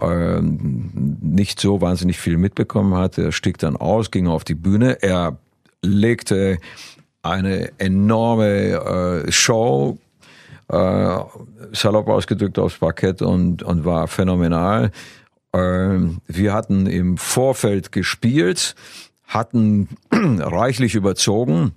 äh, 0.00 0.40
nicht 0.40 1.60
so 1.60 1.80
wahnsinnig 1.80 2.18
viel 2.18 2.38
mitbekommen 2.38 2.94
hat. 2.94 3.18
Er 3.18 3.30
stieg 3.30 3.58
dann 3.58 3.76
aus, 3.76 4.10
ging 4.10 4.26
auf 4.26 4.44
die 4.44 4.54
Bühne. 4.54 5.02
Er 5.02 5.36
legte 5.82 6.58
eine 7.24 7.72
enorme 7.78 9.24
äh, 9.26 9.32
Show, 9.32 9.98
äh, 10.68 11.18
salopp 11.72 12.08
ausgedrückt 12.08 12.58
aufs 12.58 12.78
Parkett 12.78 13.22
und, 13.22 13.62
und 13.62 13.84
war 13.84 14.08
phänomenal. 14.08 14.90
Ähm, 15.54 16.18
wir 16.26 16.52
hatten 16.52 16.86
im 16.86 17.16
Vorfeld 17.16 17.92
gespielt, 17.92 18.74
hatten 19.26 19.88
reichlich 20.12 20.94
überzogen, 20.94 21.72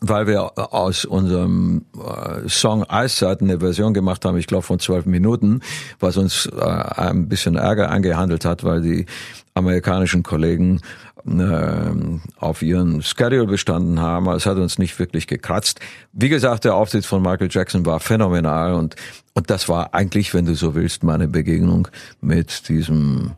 weil 0.00 0.26
wir 0.26 0.58
aus 0.74 1.04
unserem 1.04 1.86
äh, 1.94 2.48
Song 2.48 2.84
Eiszeit 2.84 3.40
eine 3.40 3.60
Version 3.60 3.94
gemacht 3.94 4.24
haben, 4.24 4.36
ich 4.36 4.46
glaube 4.46 4.64
von 4.64 4.78
zwölf 4.78 5.06
Minuten, 5.06 5.60
was 6.00 6.16
uns 6.16 6.46
äh, 6.46 6.60
ein 6.60 7.28
bisschen 7.28 7.56
Ärger 7.56 7.90
angehandelt 7.90 8.44
hat, 8.44 8.64
weil 8.64 8.82
die 8.82 9.06
amerikanischen 9.54 10.22
Kollegen 10.22 10.80
auf 11.26 12.60
ihren 12.62 13.02
Schedule 13.02 13.46
bestanden 13.46 14.00
haben. 14.00 14.28
Es 14.28 14.44
hat 14.44 14.58
uns 14.58 14.78
nicht 14.78 14.98
wirklich 14.98 15.26
gekratzt. 15.26 15.80
Wie 16.12 16.28
gesagt, 16.28 16.64
der 16.64 16.74
Auftritt 16.74 17.06
von 17.06 17.22
Michael 17.22 17.48
Jackson 17.50 17.86
war 17.86 17.98
phänomenal 18.00 18.74
und, 18.74 18.94
und 19.32 19.48
das 19.48 19.68
war 19.68 19.94
eigentlich, 19.94 20.34
wenn 20.34 20.44
du 20.44 20.54
so 20.54 20.74
willst, 20.74 21.02
meine 21.02 21.26
Begegnung 21.26 21.88
mit 22.20 22.68
diesem 22.68 23.32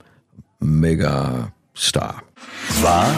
Mega-Star. 0.58 2.22
Wahr 2.82 3.14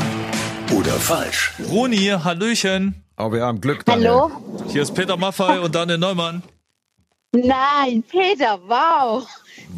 oder 0.76 0.92
falsch? 0.92 1.54
Roni, 1.70 2.12
Hallöchen. 2.22 3.02
Aber 3.16 3.36
wir 3.36 3.44
haben 3.44 3.60
Glück. 3.60 3.84
Hallo? 3.88 4.30
Hier 4.68 4.82
ist 4.82 4.94
Peter 4.94 5.16
Maffei 5.16 5.58
und 5.60 5.74
Daniel 5.74 5.98
Neumann. 5.98 6.42
Nein, 7.32 8.02
Peter, 8.08 8.58
wow. 8.66 9.26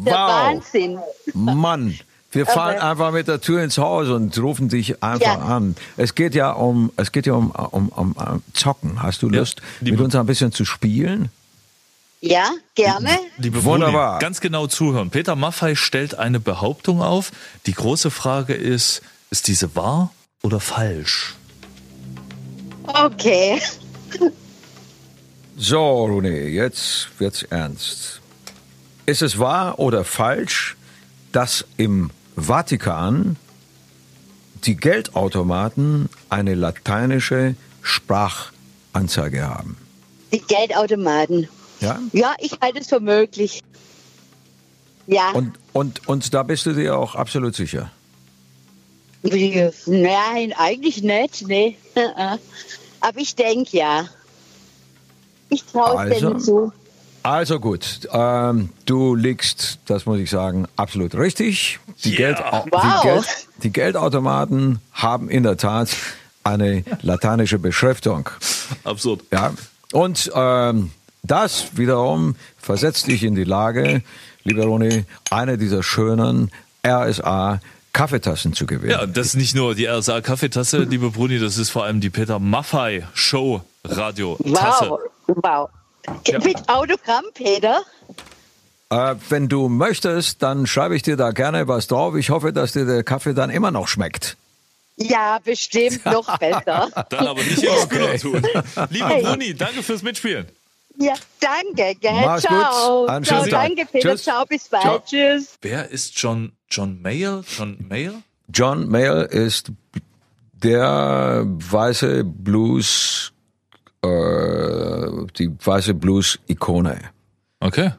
Der 0.05 0.13
Wow. 0.13 0.29
Wahnsinn. 0.29 0.99
Mann, 1.33 1.97
wir 2.31 2.45
fahren 2.45 2.77
Aber- 2.79 2.89
einfach 2.91 3.11
mit 3.11 3.27
der 3.27 3.41
Tür 3.41 3.63
ins 3.63 3.77
Haus 3.77 4.07
und 4.09 4.37
rufen 4.37 4.69
dich 4.69 5.03
einfach 5.03 5.25
Ja. 5.25 5.39
an. 5.39 5.75
Es 5.97 6.15
geht 6.15 6.33
ja 6.35 6.51
um, 6.51 6.91
es 6.97 7.11
geht 7.11 7.25
ja 7.25 7.33
um, 7.33 7.51
um, 7.51 7.89
um, 7.89 8.11
um 8.13 8.43
Zocken. 8.53 9.01
Hast 9.03 9.21
du 9.21 9.29
Ja, 9.29 9.39
Lust, 9.39 9.61
liebe- 9.81 9.97
mit 9.97 10.05
uns 10.05 10.15
ein 10.15 10.25
bisschen 10.25 10.51
zu 10.51 10.63
spielen? 10.65 11.29
Ja, 12.21 12.51
gerne. 12.75 13.09
Liebe 13.37 13.63
Wunderbar. 13.63 14.11
Bruni, 14.11 14.21
ganz 14.21 14.41
genau 14.41 14.67
zuhören. 14.67 15.09
Peter 15.09 15.35
Maffei 15.35 15.73
stellt 15.75 16.15
eine 16.19 16.39
Behauptung 16.39 17.01
auf. 17.01 17.31
Die 17.65 17.73
große 17.73 18.11
Frage 18.11 18.53
ist, 18.53 19.01
ist 19.31 19.47
diese 19.47 19.75
wahr 19.75 20.11
oder 20.43 20.59
falsch? 20.59 21.35
Okay. 22.85 23.59
So, 25.57 26.05
Rune, 26.05 26.47
jetzt 26.47 27.07
wird's 27.19 27.43
ernst. 27.43 28.21
Ist 29.05 29.21
es 29.21 29.37
wahr 29.39 29.79
oder 29.79 30.03
falsch, 30.03 30.75
dass 31.31 31.65
im 31.77 32.09
Vatikan 32.35 33.37
die 34.63 34.75
Geldautomaten 34.75 36.09
eine 36.29 36.55
lateinische 36.55 37.55
Sprachanzeige 37.81 39.47
haben? 39.47 39.77
Die 40.31 40.41
Geldautomaten. 40.41 41.47
Ja? 41.79 41.99
Ja, 42.13 42.35
ich 42.39 42.57
halte 42.61 42.79
es 42.79 42.87
für 42.87 42.99
möglich. 42.99 43.61
Ja, 45.07 45.31
Und, 45.31 45.53
und, 45.73 46.07
und 46.07 46.33
da 46.33 46.43
bist 46.43 46.65
du 46.65 46.73
dir 46.73 46.97
auch 46.97 47.15
absolut 47.15 47.55
sicher? 47.55 47.91
nein, 49.23 50.53
eigentlich 50.57 51.03
nicht. 51.03 51.47
Nee. 51.47 51.77
Aber 53.01 53.17
ich 53.19 53.35
denke 53.35 53.77
ja. 53.77 54.05
Ich 55.49 55.63
traue 55.65 56.05
es 56.05 56.13
Also? 56.13 56.27
denen 56.27 56.39
zu. 56.39 56.73
Also 57.23 57.59
gut, 57.59 58.07
ähm, 58.11 58.69
du 58.85 59.13
liegst, 59.13 59.77
das 59.85 60.07
muss 60.07 60.19
ich 60.19 60.29
sagen, 60.31 60.67
absolut 60.75 61.13
richtig. 61.13 61.79
Die, 62.03 62.11
Ja. 62.15 62.17
Geldau- 62.33 62.65
Wow. 62.71 62.81
die, 63.01 63.07
Geld, 63.07 63.25
die 63.63 63.69
Geldautomaten 63.71 64.79
haben 64.93 65.29
in 65.29 65.43
der 65.43 65.57
Tat 65.57 65.89
eine 66.43 66.83
lateinische 67.01 67.59
Beschriftung. 67.59 68.29
Absurd. 68.83 69.21
Ja. 69.31 69.53
Und 69.91 70.31
ähm, 70.33 70.91
das 71.23 71.77
wiederum 71.77 72.35
versetzt 72.57 73.07
dich 73.07 73.23
in 73.23 73.35
die 73.35 73.43
Lage, 73.43 74.01
lieber 74.43 74.63
Roni, 74.65 75.05
eine 75.29 75.57
dieser 75.57 75.83
schönen 75.83 76.49
RSA 76.85 77.59
Kaffeetassen 77.93 78.53
zu 78.53 78.65
gewinnen. 78.65 78.91
Ja, 78.91 79.05
das 79.05 79.27
ist 79.27 79.35
nicht 79.35 79.53
nur 79.53 79.75
die 79.75 79.85
RSA 79.85 80.21
Kaffeetasse, 80.21 80.79
liebe 80.83 81.11
Bruni, 81.11 81.37
das 81.39 81.57
ist 81.57 81.69
vor 81.69 81.83
allem 81.83 81.99
die 82.01 82.09
Peter 82.09 82.39
Maffei 82.39 83.05
Show 83.13 83.61
Radio 83.83 84.37
Tasse. 84.53 84.89
Wow, 84.89 84.99
wow. 85.27 85.69
Mit 86.43 86.57
Autogramm, 86.69 87.25
Peter? 87.35 87.81
Äh, 88.91 89.15
wenn 89.29 89.47
du 89.47 89.69
möchtest, 89.69 90.43
dann 90.43 90.67
schreibe 90.67 90.95
ich 90.97 91.01
dir 91.01 91.15
da 91.15 91.31
gerne 91.31 91.67
was 91.69 91.87
drauf. 91.87 92.15
Ich 92.15 92.29
hoffe, 92.29 92.51
dass 92.51 92.73
dir 92.73 92.85
der 92.85 93.03
Kaffee 93.03 93.33
dann 93.33 93.49
immer 93.49 93.71
noch 93.71 93.87
schmeckt. 93.87 94.35
Ja, 94.97 95.39
bestimmt 95.43 96.05
noch 96.05 96.37
besser. 96.37 96.89
Dann 97.09 97.25
aber 97.27 97.41
nicht 97.41 97.63
immer 97.63 97.81
okay. 97.83 98.17
tun. 98.17 98.43
Liebe 98.89 99.07
Hey. 99.07 99.23
Bruni, 99.23 99.53
danke 99.55 99.81
fürs 99.81 100.03
Mitspielen. 100.03 100.45
Ja, 100.97 101.13
danke, 101.39 101.95
gell? 102.01 102.11
Mach's 102.11 102.43
Ciao. 102.43 103.01
gut. 103.01 103.09
Einen 103.09 103.25
Ciao, 103.25 103.45
danke, 103.45 103.85
Peter. 103.85 104.09
Tschüss. 104.11 104.23
Ciao, 104.23 104.45
bis 104.45 104.67
bald. 104.67 104.83
Ciao. 104.83 104.99
Tschüss. 104.99 105.57
Wer 105.61 105.89
ist 105.89 106.21
John 106.21 106.51
John 106.69 107.01
Mayer? 107.01 107.43
John 107.57 107.77
Mayer? 107.87 108.21
John 108.53 108.89
Mayall 108.89 109.23
ist 109.23 109.71
der 110.51 111.43
weiße 111.45 112.25
Blues, 112.25 113.31
äh, 114.03 114.07
die 115.37 115.49
weiße 115.63 115.93
Blues-Ikone. 115.93 116.99
Okay. 117.61 117.91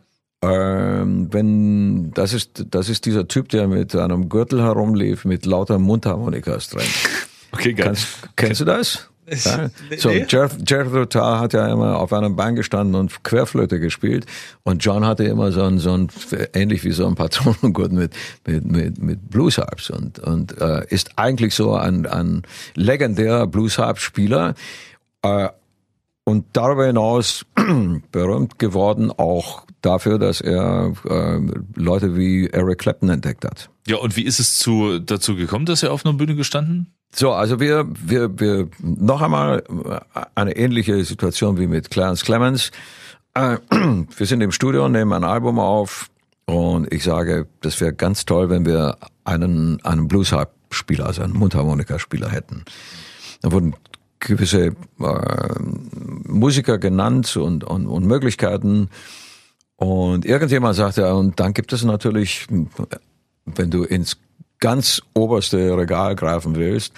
Ähm, 0.43 1.29
wenn 1.33 2.11
das 2.13 2.33
ist 2.33 2.67
das 2.71 2.89
ist 2.89 3.07
dieser 3.07 3.29
Typ, 3.29 3.49
der 3.51 3.69
mit 3.69 3.95
einem 3.95 4.29
Gürtel 4.29 4.61
herumlief 4.61 5.25
mit 5.25 5.47
lauter 5.47 5.79
Mundharmonikas 5.79 6.69
drin. 6.69 6.87
Okay, 7.55 7.75
geil. 7.75 7.89
Kannst, 7.89 8.07
kennst 8.35 8.61
du 8.63 8.65
das? 8.65 9.11
Ja? 9.27 9.71
So, 9.99 10.11
Jeff, 10.11 10.57
Jethro 10.67 11.05
Tull 11.05 11.39
hat 11.39 11.53
ja 11.53 11.71
immer 11.71 11.99
auf 11.99 12.13
einem 12.13 12.35
Bein 12.35 12.57
gestanden 12.57 12.97
und 12.97 13.23
Querflöte 13.23 13.79
gespielt 13.79 14.27
und 14.65 14.85
John 14.85 15.07
hatte 15.07 15.25
immer 15.25 15.53
so 15.53 15.63
ein, 15.63 15.79
so 15.79 15.93
ein 15.93 16.09
ähnlich 16.55 16.83
wie 16.83 16.91
so 16.91 17.07
ein 17.07 17.15
Patronengurt 17.15 17.93
mit 17.93 18.15
mit 18.47 18.65
mit, 18.65 19.03
mit 19.03 19.31
Bluesharps 19.31 19.91
und 19.91 20.19
und 20.19 20.61
äh, 20.61 20.87
ist 20.89 21.13
eigentlich 21.17 21.55
so 21.55 21.75
ein, 21.77 22.07
ein 22.07 22.43
legendärer 22.75 23.47
Bluesharp-Spieler 23.47 24.55
äh, 25.23 25.49
und 26.25 26.47
darüber 26.53 26.87
hinaus 26.87 27.45
berühmt 28.13 28.59
geworden 28.59 29.11
auch 29.11 29.65
dafür, 29.81 30.19
dass 30.19 30.41
er 30.41 30.93
äh, 31.09 31.41
Leute 31.75 32.17
wie 32.17 32.49
Eric 32.49 32.79
Clapton 32.79 33.09
entdeckt 33.09 33.45
hat. 33.45 33.71
Ja, 33.87 33.97
und 33.97 34.17
wie 34.17 34.23
ist 34.23 34.39
es 34.39 34.59
zu, 34.59 35.01
dazu 35.01 35.35
gekommen, 35.35 35.67
dass 35.67 35.83
er 35.83 35.93
auf 35.93 36.07
einer 36.07 36.15
Bühne 36.15 36.37
gestanden? 36.37 36.95
So, 37.15 37.33
also 37.33 37.61
wir, 37.61 37.87
wir, 37.93 38.39
wir, 38.39 38.69
noch 38.81 39.21
einmal 39.21 39.65
eine 40.35 40.57
ähnliche 40.57 41.05
Situation 41.05 41.59
wie 41.59 41.67
mit 41.67 41.91
Clarence 41.91 42.25
Clemens. 42.25 42.71
Äh, 43.35 43.59
Wir 44.17 44.27
sind 44.27 44.41
im 44.41 44.53
Studio, 44.53 44.89
nehmen 44.89 45.13
ein 45.13 45.25
Album 45.25 45.59
auf 45.59 46.09
und 46.47 46.93
ich 46.93 47.05
sage, 47.05 47.47
das 47.61 47.81
wäre 47.81 47.93
ganz 47.93 48.25
toll, 48.25 48.49
wenn 48.51 48.65
wir 48.65 48.97
einen, 49.25 49.83
einen 49.85 50.09
Bluesharp-Spieler, 50.09 51.07
also 51.07 51.23
einen 51.23 51.35
Mundharmonikaspieler 51.35 52.31
hätten. 52.31 52.65
Da 53.43 53.53
wurden 53.53 53.75
gewisse 54.27 54.67
äh, 54.67 54.75
Musiker 56.27 56.79
genannt 56.79 57.37
und, 57.37 57.65
und, 57.65 57.87
und 57.87 58.07
Möglichkeiten. 58.07 58.89
Und 59.77 60.25
irgendjemand 60.25 60.77
sagte, 60.77 61.03
ja, 61.03 61.13
und 61.13 61.39
dann 61.41 61.55
gibt 61.55 61.73
es 61.73 61.85
natürlich, 61.85 62.47
wenn 63.45 63.71
du 63.71 63.85
ins 63.85 64.17
ganz 64.61 65.03
oberste 65.15 65.77
Regal 65.77 66.15
greifen 66.15 66.55
willst, 66.55 66.93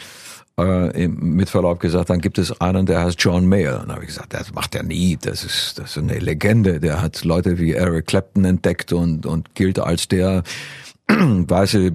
äh, 0.57 1.09
mit 1.09 1.51
Verlaub 1.51 1.81
gesagt, 1.81 2.11
dann 2.11 2.21
gibt 2.21 2.39
es 2.39 2.61
einen, 2.61 2.87
der 2.87 3.03
heißt 3.03 3.21
John 3.21 3.47
Mayer. 3.47 3.81
Und 3.81 3.89
da 3.89 3.95
habe 3.95 4.05
ich 4.05 4.11
gesagt, 4.11 4.35
das 4.35 4.53
macht 4.53 4.75
er 4.75 4.83
nie. 4.83 5.17
Das 5.21 5.45
ist, 5.45 5.79
das 5.79 5.97
ist 5.97 5.99
eine 5.99 6.19
Legende. 6.19 6.79
Der 6.79 7.03
hat 7.03 7.25
Leute 7.25 7.59
wie 7.59 7.73
Eric 7.73 8.07
Clapton 8.07 8.45
entdeckt 8.45 8.93
und, 8.93 9.27
und 9.27 9.55
gilt 9.55 9.79
als 9.79 10.07
der 10.07 10.45
weiße 11.09 11.93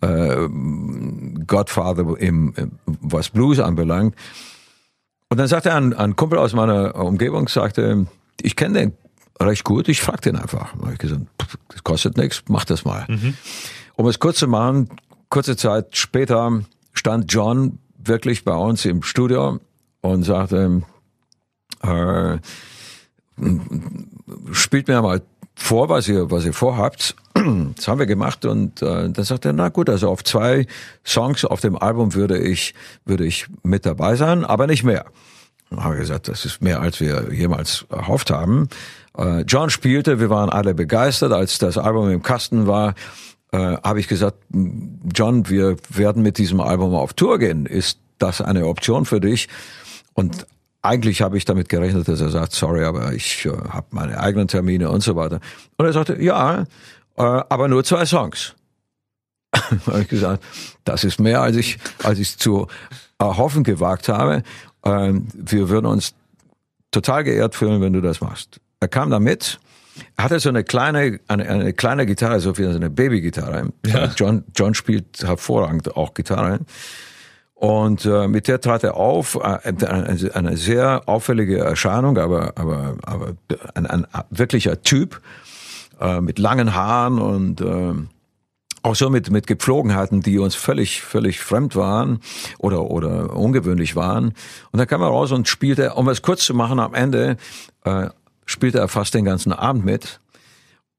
äh, 0.00 0.48
Godfather 1.46 2.16
im, 2.18 2.54
was 2.86 3.28
Blues 3.28 3.58
anbelangt. 3.58 4.14
Und 5.30 5.38
dann 5.38 5.48
sagte 5.48 5.74
ein, 5.74 5.92
ein 5.92 6.16
Kumpel 6.16 6.38
aus 6.38 6.54
meiner 6.54 6.94
Umgebung, 6.94 7.48
sagte, 7.48 8.06
ich 8.40 8.56
kenne 8.56 8.78
den 8.78 8.92
recht 9.40 9.64
gut, 9.64 9.88
ich 9.88 10.00
frage 10.00 10.22
den 10.22 10.36
einfach. 10.36 10.74
Da 10.74 10.82
habe 10.82 10.92
ich 10.92 10.98
gesagt, 10.98 11.22
das 11.68 11.84
kostet 11.84 12.16
nichts, 12.16 12.42
mach 12.48 12.64
das 12.64 12.84
mal. 12.84 13.06
Um 13.94 14.06
es 14.06 14.18
kurz 14.18 14.38
zu 14.38 14.48
machen, 14.48 14.88
kurze 15.28 15.56
Zeit 15.56 15.96
später 15.96 16.62
stand 16.92 17.32
John 17.32 17.78
wirklich 17.98 18.44
bei 18.44 18.54
uns 18.54 18.84
im 18.84 19.02
Studio 19.02 19.60
und 20.00 20.22
sagte, 20.22 20.82
äh, 21.82 22.38
spielt 24.52 24.88
mir 24.88 25.02
mal 25.02 25.22
vor, 25.54 25.88
was 25.88 26.08
ihr, 26.08 26.30
was 26.30 26.44
ihr 26.44 26.52
vorhabt. 26.54 27.16
Das 27.76 27.86
haben 27.86 27.98
wir 27.98 28.06
gemacht 28.06 28.44
und 28.44 28.82
äh, 28.82 29.08
dann 29.10 29.24
sagt 29.24 29.44
er, 29.44 29.52
na 29.52 29.68
gut, 29.68 29.88
also 29.88 30.08
auf 30.08 30.24
zwei 30.24 30.66
Songs 31.04 31.44
auf 31.44 31.60
dem 31.60 31.76
Album 31.76 32.14
würde 32.14 32.38
ich, 32.38 32.74
würde 33.04 33.24
ich 33.24 33.46
mit 33.62 33.86
dabei 33.86 34.16
sein, 34.16 34.44
aber 34.44 34.66
nicht 34.66 34.84
mehr. 34.84 35.06
Dann 35.70 35.84
habe 35.84 35.94
ich 35.94 36.00
gesagt, 36.00 36.28
das 36.28 36.44
ist 36.44 36.62
mehr, 36.62 36.80
als 36.80 37.00
wir 37.00 37.32
jemals 37.32 37.86
erhofft 37.90 38.30
haben. 38.30 38.68
Äh, 39.16 39.42
John 39.42 39.70
spielte, 39.70 40.20
wir 40.20 40.30
waren 40.30 40.50
alle 40.50 40.74
begeistert. 40.74 41.32
Als 41.32 41.58
das 41.58 41.76
Album 41.76 42.10
im 42.10 42.22
Kasten 42.22 42.66
war, 42.66 42.94
äh, 43.52 43.58
habe 43.58 44.00
ich 44.00 44.08
gesagt, 44.08 44.38
John, 45.14 45.48
wir 45.48 45.76
werden 45.90 46.22
mit 46.22 46.38
diesem 46.38 46.60
Album 46.60 46.94
auf 46.94 47.12
Tour 47.12 47.38
gehen. 47.38 47.66
Ist 47.66 47.98
das 48.18 48.40
eine 48.40 48.66
Option 48.66 49.04
für 49.04 49.20
dich? 49.20 49.48
Und 50.14 50.46
eigentlich 50.80 51.22
habe 51.22 51.36
ich 51.36 51.44
damit 51.44 51.68
gerechnet, 51.68 52.08
dass 52.08 52.20
er 52.20 52.30
sagt, 52.30 52.52
sorry, 52.52 52.84
aber 52.84 53.12
ich 53.12 53.44
äh, 53.44 53.50
habe 53.50 53.86
meine 53.90 54.20
eigenen 54.20 54.48
Termine 54.48 54.90
und 54.90 55.02
so 55.02 55.16
weiter. 55.16 55.40
Und 55.76 55.86
er 55.86 55.92
sagte, 55.92 56.22
ja, 56.22 56.64
aber 57.22 57.68
nur 57.68 57.84
zwei 57.84 58.06
Songs. 58.06 58.54
habe 59.86 60.02
ich 60.02 60.08
gesagt, 60.08 60.42
das 60.84 61.04
ist 61.04 61.20
mehr, 61.20 61.40
als 61.40 61.56
ich, 61.56 61.78
als 62.02 62.18
ich 62.18 62.36
zu 62.36 62.66
erhoffen 63.18 63.64
gewagt 63.64 64.08
habe. 64.08 64.42
Ähm, 64.84 65.26
wir 65.34 65.68
würden 65.68 65.86
uns 65.86 66.14
total 66.90 67.24
geehrt 67.24 67.54
fühlen, 67.54 67.80
wenn 67.80 67.92
du 67.92 68.00
das 68.00 68.20
machst. 68.20 68.60
Er 68.80 68.88
kam 68.88 69.10
da 69.10 69.18
mit. 69.18 69.58
Hatte 70.16 70.38
so 70.38 70.48
eine 70.48 70.62
kleine, 70.62 71.18
eine, 71.26 71.48
eine 71.48 71.72
kleine 71.72 72.06
Gitarre, 72.06 72.38
so 72.38 72.56
wie 72.56 72.66
eine 72.66 72.88
Babygitarre. 72.88 73.72
John, 74.16 74.44
John 74.54 74.74
spielt 74.74 75.22
hervorragend 75.22 75.96
auch 75.96 76.14
Gitarre. 76.14 76.60
Und 77.54 78.04
äh, 78.04 78.28
mit 78.28 78.46
der 78.46 78.60
trat 78.60 78.84
er 78.84 78.96
auf, 78.96 79.34
äh, 79.34 79.58
eine, 79.64 80.34
eine 80.34 80.56
sehr 80.56 81.02
auffällige 81.06 81.58
Erscheinung, 81.58 82.16
aber, 82.16 82.52
aber, 82.56 82.96
aber 83.02 83.32
ein, 83.74 83.86
ein 83.86 84.06
wirklicher 84.30 84.80
Typ 84.82 85.20
äh, 86.00 86.20
mit 86.20 86.38
langen 86.38 86.74
Haaren 86.74 87.18
und 87.18 87.60
äh, 87.60 87.94
auch 88.82 88.94
so 88.94 89.10
mit, 89.10 89.30
mit 89.30 89.46
Gepflogenheiten, 89.46 90.20
die 90.20 90.38
uns 90.38 90.54
völlig, 90.54 91.02
völlig 91.02 91.40
fremd 91.40 91.76
waren 91.76 92.20
oder, 92.58 92.90
oder 92.90 93.34
ungewöhnlich 93.36 93.96
waren. 93.96 94.34
Und 94.72 94.78
dann 94.78 94.86
kam 94.86 95.02
er 95.02 95.08
raus 95.08 95.32
und 95.32 95.48
spielte, 95.48 95.94
um 95.94 96.08
es 96.08 96.22
kurz 96.22 96.44
zu 96.44 96.54
machen, 96.54 96.78
am 96.78 96.94
Ende 96.94 97.36
äh, 97.84 98.08
spielte 98.46 98.78
er 98.78 98.88
fast 98.88 99.14
den 99.14 99.24
ganzen 99.24 99.52
Abend 99.52 99.84
mit. 99.84 100.20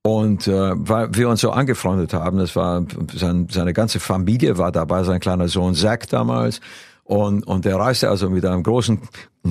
Und 0.02 0.48
äh, 0.48 0.72
weil 0.76 1.10
wir 1.14 1.30
uns 1.30 1.42
so 1.42 1.52
angefreundet 1.52 2.14
haben, 2.14 2.38
das 2.38 2.56
war 2.56 2.86
sein, 3.14 3.48
seine 3.52 3.74
ganze 3.74 4.00
Familie 4.00 4.58
war 4.58 4.72
dabei, 4.72 5.04
sein 5.04 5.20
kleiner 5.20 5.48
Sohn 5.48 5.76
Zack 5.76 6.08
damals. 6.10 6.62
Und, 7.04 7.46
und 7.48 7.66
der 7.66 7.76
reiste 7.78 8.10
also 8.10 8.30
mit 8.30 8.46
einem 8.46 8.64
großen, 8.64 9.02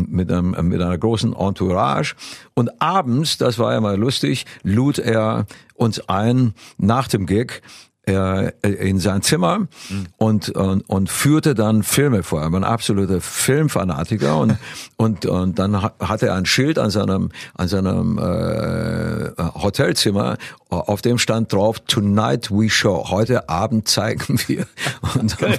mit, 0.08 0.30
einem, 0.30 0.68
mit 0.68 0.80
einer 0.80 0.98
großen 0.98 1.34
Entourage. 1.34 2.14
Und 2.54 2.80
abends, 2.80 3.38
das 3.38 3.58
war 3.58 3.72
ja 3.72 3.80
mal 3.80 3.96
lustig, 3.96 4.46
lud 4.62 4.98
er 4.98 5.46
uns 5.74 6.08
ein 6.08 6.54
nach 6.76 7.08
dem 7.08 7.26
Gig 7.26 7.62
äh, 8.08 8.52
in 8.62 8.98
sein 8.98 9.22
Zimmer 9.22 9.58
mhm. 9.58 10.06
und, 10.16 10.48
und, 10.50 10.80
und 10.88 11.10
führte 11.10 11.54
dann 11.54 11.82
Filme 11.82 12.22
vor. 12.22 12.42
Er 12.42 12.50
war 12.50 12.60
ein 12.60 12.64
absoluter 12.64 13.20
Filmfanatiker 13.20 14.38
und, 14.38 14.56
und, 14.96 15.26
und 15.26 15.58
dann 15.58 15.82
hatte 15.82 16.28
er 16.28 16.34
ein 16.34 16.46
Schild 16.46 16.78
an 16.78 16.90
seinem, 16.90 17.30
an 17.54 17.68
seinem 17.68 18.18
äh, 18.18 19.30
Hotelzimmer, 19.36 20.36
auf 20.70 21.02
dem 21.02 21.18
stand 21.18 21.52
drauf, 21.52 21.80
Tonight 21.80 22.50
we 22.50 22.68
show, 22.68 23.08
heute 23.10 23.48
Abend 23.48 23.88
zeigen 23.88 24.38
wir. 24.46 24.66
Und 25.18 25.40
dann, 25.40 25.54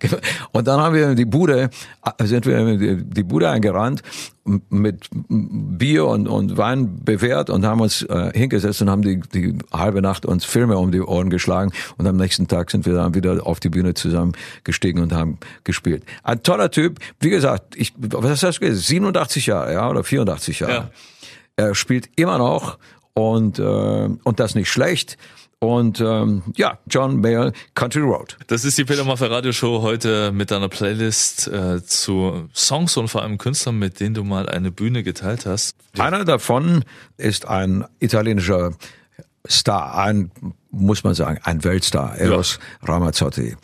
und 0.52 0.66
dann 0.66 0.80
haben 0.80 0.94
wir 0.94 1.14
die 1.14 1.24
Bude, 1.24 1.68
sind 2.22 2.46
wir 2.46 2.58
in 2.58 3.10
die 3.10 3.22
Bude 3.22 3.50
eingerannt 3.50 4.02
mit 4.44 5.08
Bier 5.28 6.06
und, 6.06 6.28
und 6.28 6.56
Wein 6.56 7.02
bewährt 7.04 7.48
und 7.48 7.64
haben 7.64 7.80
uns 7.80 8.02
äh, 8.02 8.30
hingesetzt 8.34 8.82
und 8.82 8.90
haben 8.90 9.02
die, 9.02 9.20
die 9.20 9.58
halbe 9.72 10.02
Nacht 10.02 10.26
uns 10.26 10.44
Filme 10.44 10.76
um 10.76 10.92
die 10.92 11.00
Ohren 11.00 11.30
geschlagen 11.30 11.72
und 11.96 12.06
am 12.06 12.16
nächsten 12.16 12.46
Tag 12.46 12.70
sind 12.70 12.84
wir 12.84 12.94
dann 12.94 13.14
wieder 13.14 13.46
auf 13.46 13.60
die 13.60 13.70
Bühne 13.70 13.94
zusammen 13.94 14.32
gestiegen 14.62 15.00
und 15.00 15.12
haben 15.12 15.38
gespielt. 15.64 16.04
Ein 16.22 16.42
toller 16.42 16.70
Typ, 16.70 16.98
wie 17.20 17.30
gesagt, 17.30 17.74
ich, 17.76 17.94
was 17.96 18.42
hast 18.42 18.58
du 18.58 18.66
gesagt, 18.66 18.86
87 18.86 19.46
Jahre, 19.46 19.72
ja, 19.72 19.88
oder 19.88 20.04
84 20.04 20.60
Jahre. 20.60 20.72
Ja. 20.72 20.90
Er 21.56 21.74
spielt 21.74 22.10
immer 22.16 22.38
noch 22.38 22.78
und, 23.14 23.58
äh, 23.58 23.62
und 23.62 24.40
das 24.40 24.54
nicht 24.54 24.70
schlecht. 24.70 25.16
Und 25.60 25.98
ähm, 26.00 26.42
ja, 26.56 26.78
John 26.86 27.20
Mayer, 27.20 27.52
Country 27.74 28.02
Road. 28.02 28.36
Das 28.48 28.66
ist 28.66 28.76
die 28.76 28.84
Peter 28.84 29.04
Maffay 29.04 29.28
Radio 29.28 29.50
Show 29.52 29.80
heute 29.80 30.30
mit 30.30 30.50
deiner 30.50 30.68
Playlist 30.68 31.48
äh, 31.48 31.82
zu 31.82 32.48
Songs 32.52 32.98
und 32.98 33.08
vor 33.08 33.22
allem 33.22 33.38
Künstlern, 33.38 33.78
mit 33.78 33.98
denen 33.98 34.14
du 34.14 34.24
mal 34.24 34.46
eine 34.46 34.70
Bühne 34.70 35.02
geteilt 35.02 35.46
hast. 35.46 35.76
Einer 35.98 36.24
davon 36.26 36.84
ist 37.16 37.48
ein 37.48 37.86
italienischer 37.98 38.72
Star, 39.48 39.96
ein, 39.96 40.30
muss 40.70 41.02
man 41.02 41.14
sagen, 41.14 41.40
ein 41.44 41.64
Weltstar, 41.64 42.16
Eros 42.18 42.58
ja. 42.82 42.92
Ramazzotti. 42.92 43.56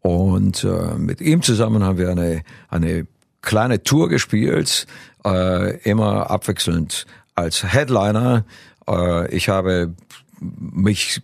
Und 0.00 0.64
äh, 0.64 0.94
mit 0.96 1.20
ihm 1.20 1.42
zusammen 1.42 1.84
haben 1.84 1.98
wir 1.98 2.10
eine, 2.10 2.42
eine 2.68 3.06
kleine 3.42 3.82
Tour 3.82 4.08
gespielt, 4.08 4.86
äh, 5.24 5.78
immer 5.88 6.30
abwechselnd 6.30 7.06
als 7.34 7.62
Headliner. 7.62 8.44
Äh, 8.88 9.34
ich 9.34 9.48
habe 9.48 9.94
mich 10.40 11.22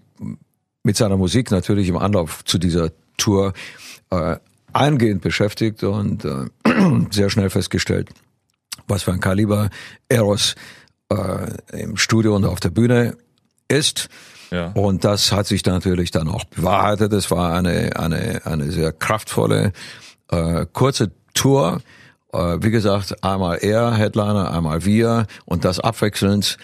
mit 0.83 0.97
seiner 0.97 1.17
Musik 1.17 1.51
natürlich 1.51 1.89
im 1.89 1.97
Anlauf 1.97 2.45
zu 2.45 2.59
dieser 2.59 2.91
Tour 3.17 3.53
äh, 4.11 4.37
eingehend 4.73 5.21
beschäftigt 5.23 5.83
und 5.85 6.25
äh, 6.25 6.47
sehr 7.11 7.31
schnell 7.31 7.51
festgestellt, 7.51 8.09
was 8.87 9.03
für 9.03 9.13
ein 9.13 9.21
Kaliber 9.21 9.71
Eros 10.09 10.55
äh, 11.11 11.83
im 11.83 11.97
Studio 11.97 12.37
und 12.37 12.45
auf 12.45 12.61
der 12.61 12.71
Bühne 12.71 13.17
ist. 13.69 14.09
Ja. 14.51 14.73
Und 14.73 15.05
das 15.05 15.33
hat 15.33 15.47
sich 15.47 15.65
natürlich 15.65 16.11
dann 16.11 16.29
auch 16.29 16.45
bewahrheitet. 16.45 17.13
Es 17.13 17.31
war 17.31 17.55
eine, 17.55 17.97
eine, 17.97 18.43
eine 18.45 18.73
sehr 18.73 18.93
kraftvolle, 18.93 19.73
äh, 20.31 20.67
kurze 20.73 21.13
Tour. 21.35 21.83
Äh, 22.33 22.59
wie 22.61 22.71
gesagt, 22.71 23.23
einmal 23.23 23.59
er, 23.59 23.95
Headliner, 23.95 24.53
einmal 24.53 24.85
wir 24.85 25.27
und 25.45 25.65
das 25.65 25.79
abwechselnd. 25.79 26.59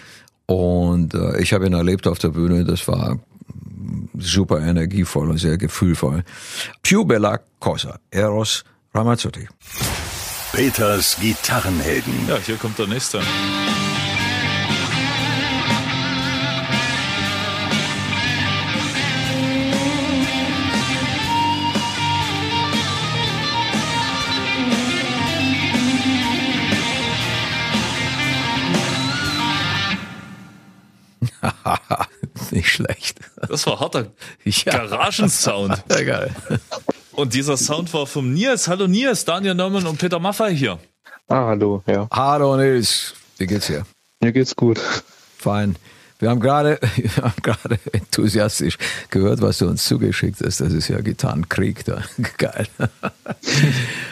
Und 0.47 1.13
äh, 1.13 1.39
ich 1.41 1.53
habe 1.53 1.67
ihn 1.67 1.73
erlebt 1.73 2.07
auf 2.07 2.19
der 2.19 2.29
Bühne. 2.29 2.63
Das 2.63 2.87
war 2.87 3.19
super 4.17 4.59
energievoll 4.59 5.29
und 5.29 5.37
sehr 5.37 5.57
gefühlvoll. 5.57 6.23
Più 6.81 7.05
bella 7.05 7.39
cosa, 7.59 7.99
Eros 8.11 8.63
Ramazzotti. 8.93 9.47
Peters 10.53 11.17
Gitarrenhelden. 11.19 12.13
Ja, 12.27 12.37
hier 12.37 12.55
kommt 12.55 12.79
der 12.79 12.87
nächste. 12.87 13.19
Schlecht. 32.77 33.19
Das 33.47 33.65
war 33.65 33.79
harter 33.79 34.07
ja. 34.43 34.71
Garagensound. 34.71 35.83
Ja, 35.89 36.03
geil. 36.03 36.35
Und 37.13 37.33
dieser 37.33 37.57
Sound 37.57 37.93
war 37.93 38.05
vom 38.05 38.33
Nils. 38.33 38.67
Hallo 38.67 38.87
Nils, 38.87 39.25
Daniel 39.25 39.55
Neumann 39.55 39.85
und 39.87 39.97
Peter 39.97 40.19
Maffay 40.19 40.55
hier. 40.55 40.79
Ah, 41.27 41.47
hallo, 41.47 41.83
ja. 41.87 42.07
Hallo 42.11 42.55
Nils, 42.55 43.15
wie 43.37 43.47
geht's 43.47 43.67
dir? 43.67 43.85
Mir 44.21 44.31
geht's 44.31 44.55
gut. 44.55 44.79
Fein. 45.37 45.75
Wir 46.19 46.29
haben 46.29 46.39
gerade, 46.39 46.79
wir 46.95 47.23
haben 47.23 47.41
gerade 47.41 47.79
enthusiastisch 47.91 48.77
gehört, 49.09 49.41
was 49.41 49.59
du 49.59 49.67
uns 49.67 49.85
zugeschickt 49.85 50.41
hast. 50.43 50.61
Das 50.61 50.73
ist 50.73 50.87
ja 50.87 50.99
Gitarrenkrieg 51.01 51.85
da. 51.85 52.03
Geil. 52.37 52.67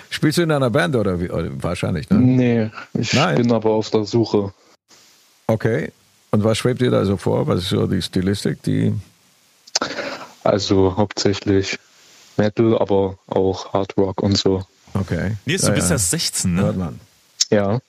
Spielst 0.10 0.38
du 0.38 0.44
in 0.44 0.52
einer 0.52 0.70
Band 0.70 0.96
oder, 0.96 1.20
wie, 1.20 1.30
wahrscheinlich? 1.32 2.10
Ne? 2.10 2.20
Nee, 2.20 2.72
ich 2.94 3.14
Nein. 3.14 3.38
bin 3.38 3.52
aber 3.52 3.72
auf 3.72 3.90
der 3.90 4.06
Suche. 4.06 4.54
Okay. 5.48 5.92
Und 6.36 6.44
was 6.44 6.58
schwebt 6.58 6.82
dir 6.82 6.92
da 6.92 7.06
so 7.06 7.16
vor? 7.16 7.48
Was 7.48 7.60
ist 7.62 7.70
so 7.70 7.88
die 7.88 8.02
Stilistik, 8.02 8.62
die? 8.64 8.94
Also 10.44 10.98
hauptsächlich 10.98 11.80
Metal, 12.36 12.78
aber 12.78 13.18
auch 13.28 13.72
Hard 13.72 13.96
Rock 13.96 14.22
und 14.22 14.38
so. 14.38 14.66
Okay. 14.94 15.38
Nils, 15.46 15.62
du 15.62 15.70
ja, 15.70 15.74
bist 15.76 15.92
ja 15.92 15.98
16, 15.98 16.56
ne? 16.56 16.62
Hört 16.64 16.76
man. 16.76 17.00
Ja. 17.50 17.80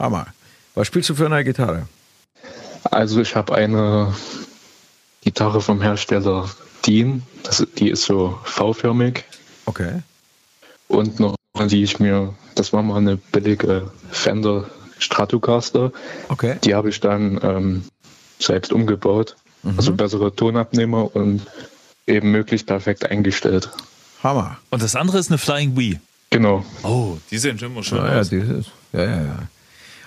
Hammer. 0.00 0.26
Was 0.74 0.88
spielst 0.88 1.10
du 1.10 1.14
für 1.14 1.26
eine 1.26 1.44
Gitarre? 1.44 1.86
Also 2.82 3.20
ich 3.20 3.36
habe 3.36 3.54
eine 3.54 4.16
Gitarre 5.20 5.60
vom 5.60 5.80
Hersteller 5.80 6.50
Dean. 6.84 7.22
Das, 7.44 7.64
die 7.78 7.90
ist 7.90 8.02
so 8.02 8.36
V-förmig. 8.42 9.22
Okay. 9.66 10.02
Und 10.88 11.20
noch 11.20 11.36
die 11.56 11.84
ich 11.84 12.00
mir, 12.00 12.34
das 12.56 12.72
war 12.72 12.82
mal 12.82 12.96
eine 12.96 13.16
billige 13.16 13.92
Fender 14.10 14.68
Stratocaster. 15.00 15.92
Okay. 16.28 16.56
Die 16.64 16.74
habe 16.74 16.88
ich 16.88 17.00
dann 17.00 17.40
ähm, 17.42 17.84
selbst 18.38 18.72
umgebaut. 18.72 19.36
Mhm. 19.62 19.74
Also 19.76 19.92
bessere 19.92 20.34
Tonabnehmer 20.34 21.14
und 21.14 21.42
eben 22.06 22.30
möglichst 22.30 22.66
perfekt 22.66 23.10
eingestellt. 23.10 23.70
Hammer. 24.22 24.58
Und 24.70 24.82
das 24.82 24.96
andere 24.96 25.18
ist 25.18 25.30
eine 25.30 25.38
Flying 25.38 25.76
Wii. 25.76 26.00
Genau. 26.30 26.64
Oh, 26.82 27.16
die 27.30 27.38
sehen 27.38 27.58
schon 27.58 27.72
immer 27.72 27.82
schön 27.82 27.98
ja, 27.98 28.20
aus. 28.20 28.30
Ja, 28.30 28.38
dieses, 28.38 28.66
ja, 28.92 29.02
ja, 29.02 29.22
ja. 29.22 29.38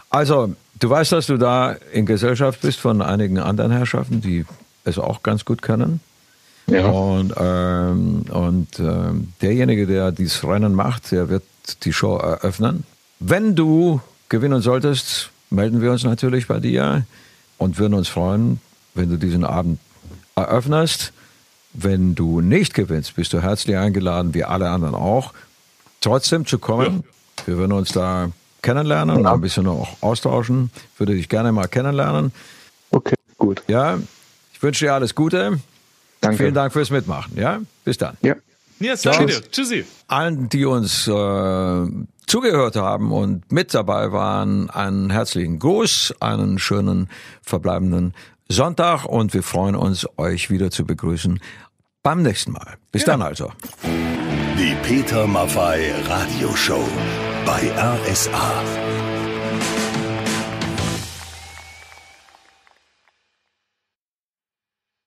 Also, 0.09 0.55
du 0.79 0.89
weißt, 0.89 1.11
dass 1.11 1.27
du 1.27 1.37
da 1.37 1.73
in 1.91 2.05
Gesellschaft 2.05 2.61
bist 2.61 2.79
von 2.79 3.01
einigen 3.01 3.39
anderen 3.39 3.71
Herrschaften, 3.71 4.21
die 4.21 4.45
es 4.85 4.97
auch 4.97 5.23
ganz 5.23 5.43
gut 5.43 5.61
können. 5.61 5.99
Ja. 6.67 6.87
Und, 6.87 7.33
ähm, 7.37 8.25
und 8.29 8.79
ähm, 8.79 9.33
derjenige, 9.41 9.85
der 9.85 10.11
dieses 10.11 10.43
Rennen 10.45 10.75
macht, 10.75 11.11
der 11.11 11.29
wird 11.29 11.43
die 11.83 11.91
Show 11.91 12.17
eröffnen. 12.17 12.83
Wenn 13.19 13.55
du 13.55 14.01
gewinnen 14.33 14.61
solltest, 14.61 15.29
melden 15.51 15.79
wir 15.79 15.91
uns 15.91 16.03
natürlich 16.03 16.47
bei 16.47 16.59
dir 16.59 17.05
und 17.59 17.77
würden 17.77 17.93
uns 17.93 18.07
freuen, 18.07 18.59
wenn 18.95 19.07
du 19.11 19.17
diesen 19.17 19.45
Abend 19.45 19.79
eröffnest. 20.35 21.13
Wenn 21.73 22.15
du 22.15 22.41
nicht 22.41 22.73
gewinnst, 22.73 23.15
bist 23.15 23.31
du 23.33 23.43
herzlich 23.43 23.77
eingeladen, 23.77 24.33
wie 24.33 24.43
alle 24.43 24.71
anderen 24.71 24.95
auch, 24.95 25.33
trotzdem 26.01 26.47
zu 26.47 26.57
kommen. 26.57 27.03
Ja. 27.37 27.47
Wir 27.47 27.57
würden 27.57 27.73
uns 27.73 27.91
da 27.91 28.31
kennenlernen 28.63 29.17
und 29.17 29.27
ein 29.27 29.41
bisschen 29.41 29.67
auch 29.67 30.01
austauschen. 30.01 30.71
Ich 30.93 30.99
würde 30.99 31.13
dich 31.13 31.29
gerne 31.29 31.51
mal 31.51 31.67
kennenlernen. 31.67 32.31
Okay, 32.89 33.15
gut. 33.37 33.61
Ja, 33.67 33.99
ich 34.51 34.63
wünsche 34.63 34.85
dir 34.85 34.95
alles 34.95 35.13
Gute. 35.13 35.59
Danke. 36.21 36.37
Vielen 36.37 36.55
Dank 36.55 36.73
fürs 36.73 36.89
Mitmachen. 36.89 37.33
Ja, 37.35 37.61
bis 37.85 37.99
dann. 37.99 38.17
Ja. 38.23 38.35
Yes, 38.79 39.03
danke 39.03 39.27
dir. 39.27 39.51
Tschüssi. 39.51 39.85
Allen, 40.07 40.49
die 40.49 40.65
uns 40.65 41.07
äh, 41.07 41.11
zugehört 42.27 42.75
haben 42.75 43.11
und 43.11 43.51
mit 43.51 43.73
dabei 43.73 44.11
waren, 44.11 44.69
einen 44.69 45.09
herzlichen 45.09 45.59
Gruß, 45.59 46.15
einen 46.19 46.59
schönen 46.59 47.09
verbleibenden 47.41 48.13
Sonntag 48.49 49.05
und 49.05 49.33
wir 49.33 49.43
freuen 49.43 49.75
uns, 49.75 50.07
euch 50.17 50.49
wieder 50.49 50.71
zu 50.71 50.85
begrüßen 50.85 51.39
beim 52.03 52.21
nächsten 52.21 52.51
Mal. 52.51 52.75
Bis 52.91 53.03
ja. 53.03 53.13
dann 53.13 53.21
also. 53.21 53.51
Die 54.57 54.75
Peter 54.83 55.25
Maffei 55.25 55.93
Radioshow 56.07 56.87
bei 57.45 57.71
RSA. 57.77 58.92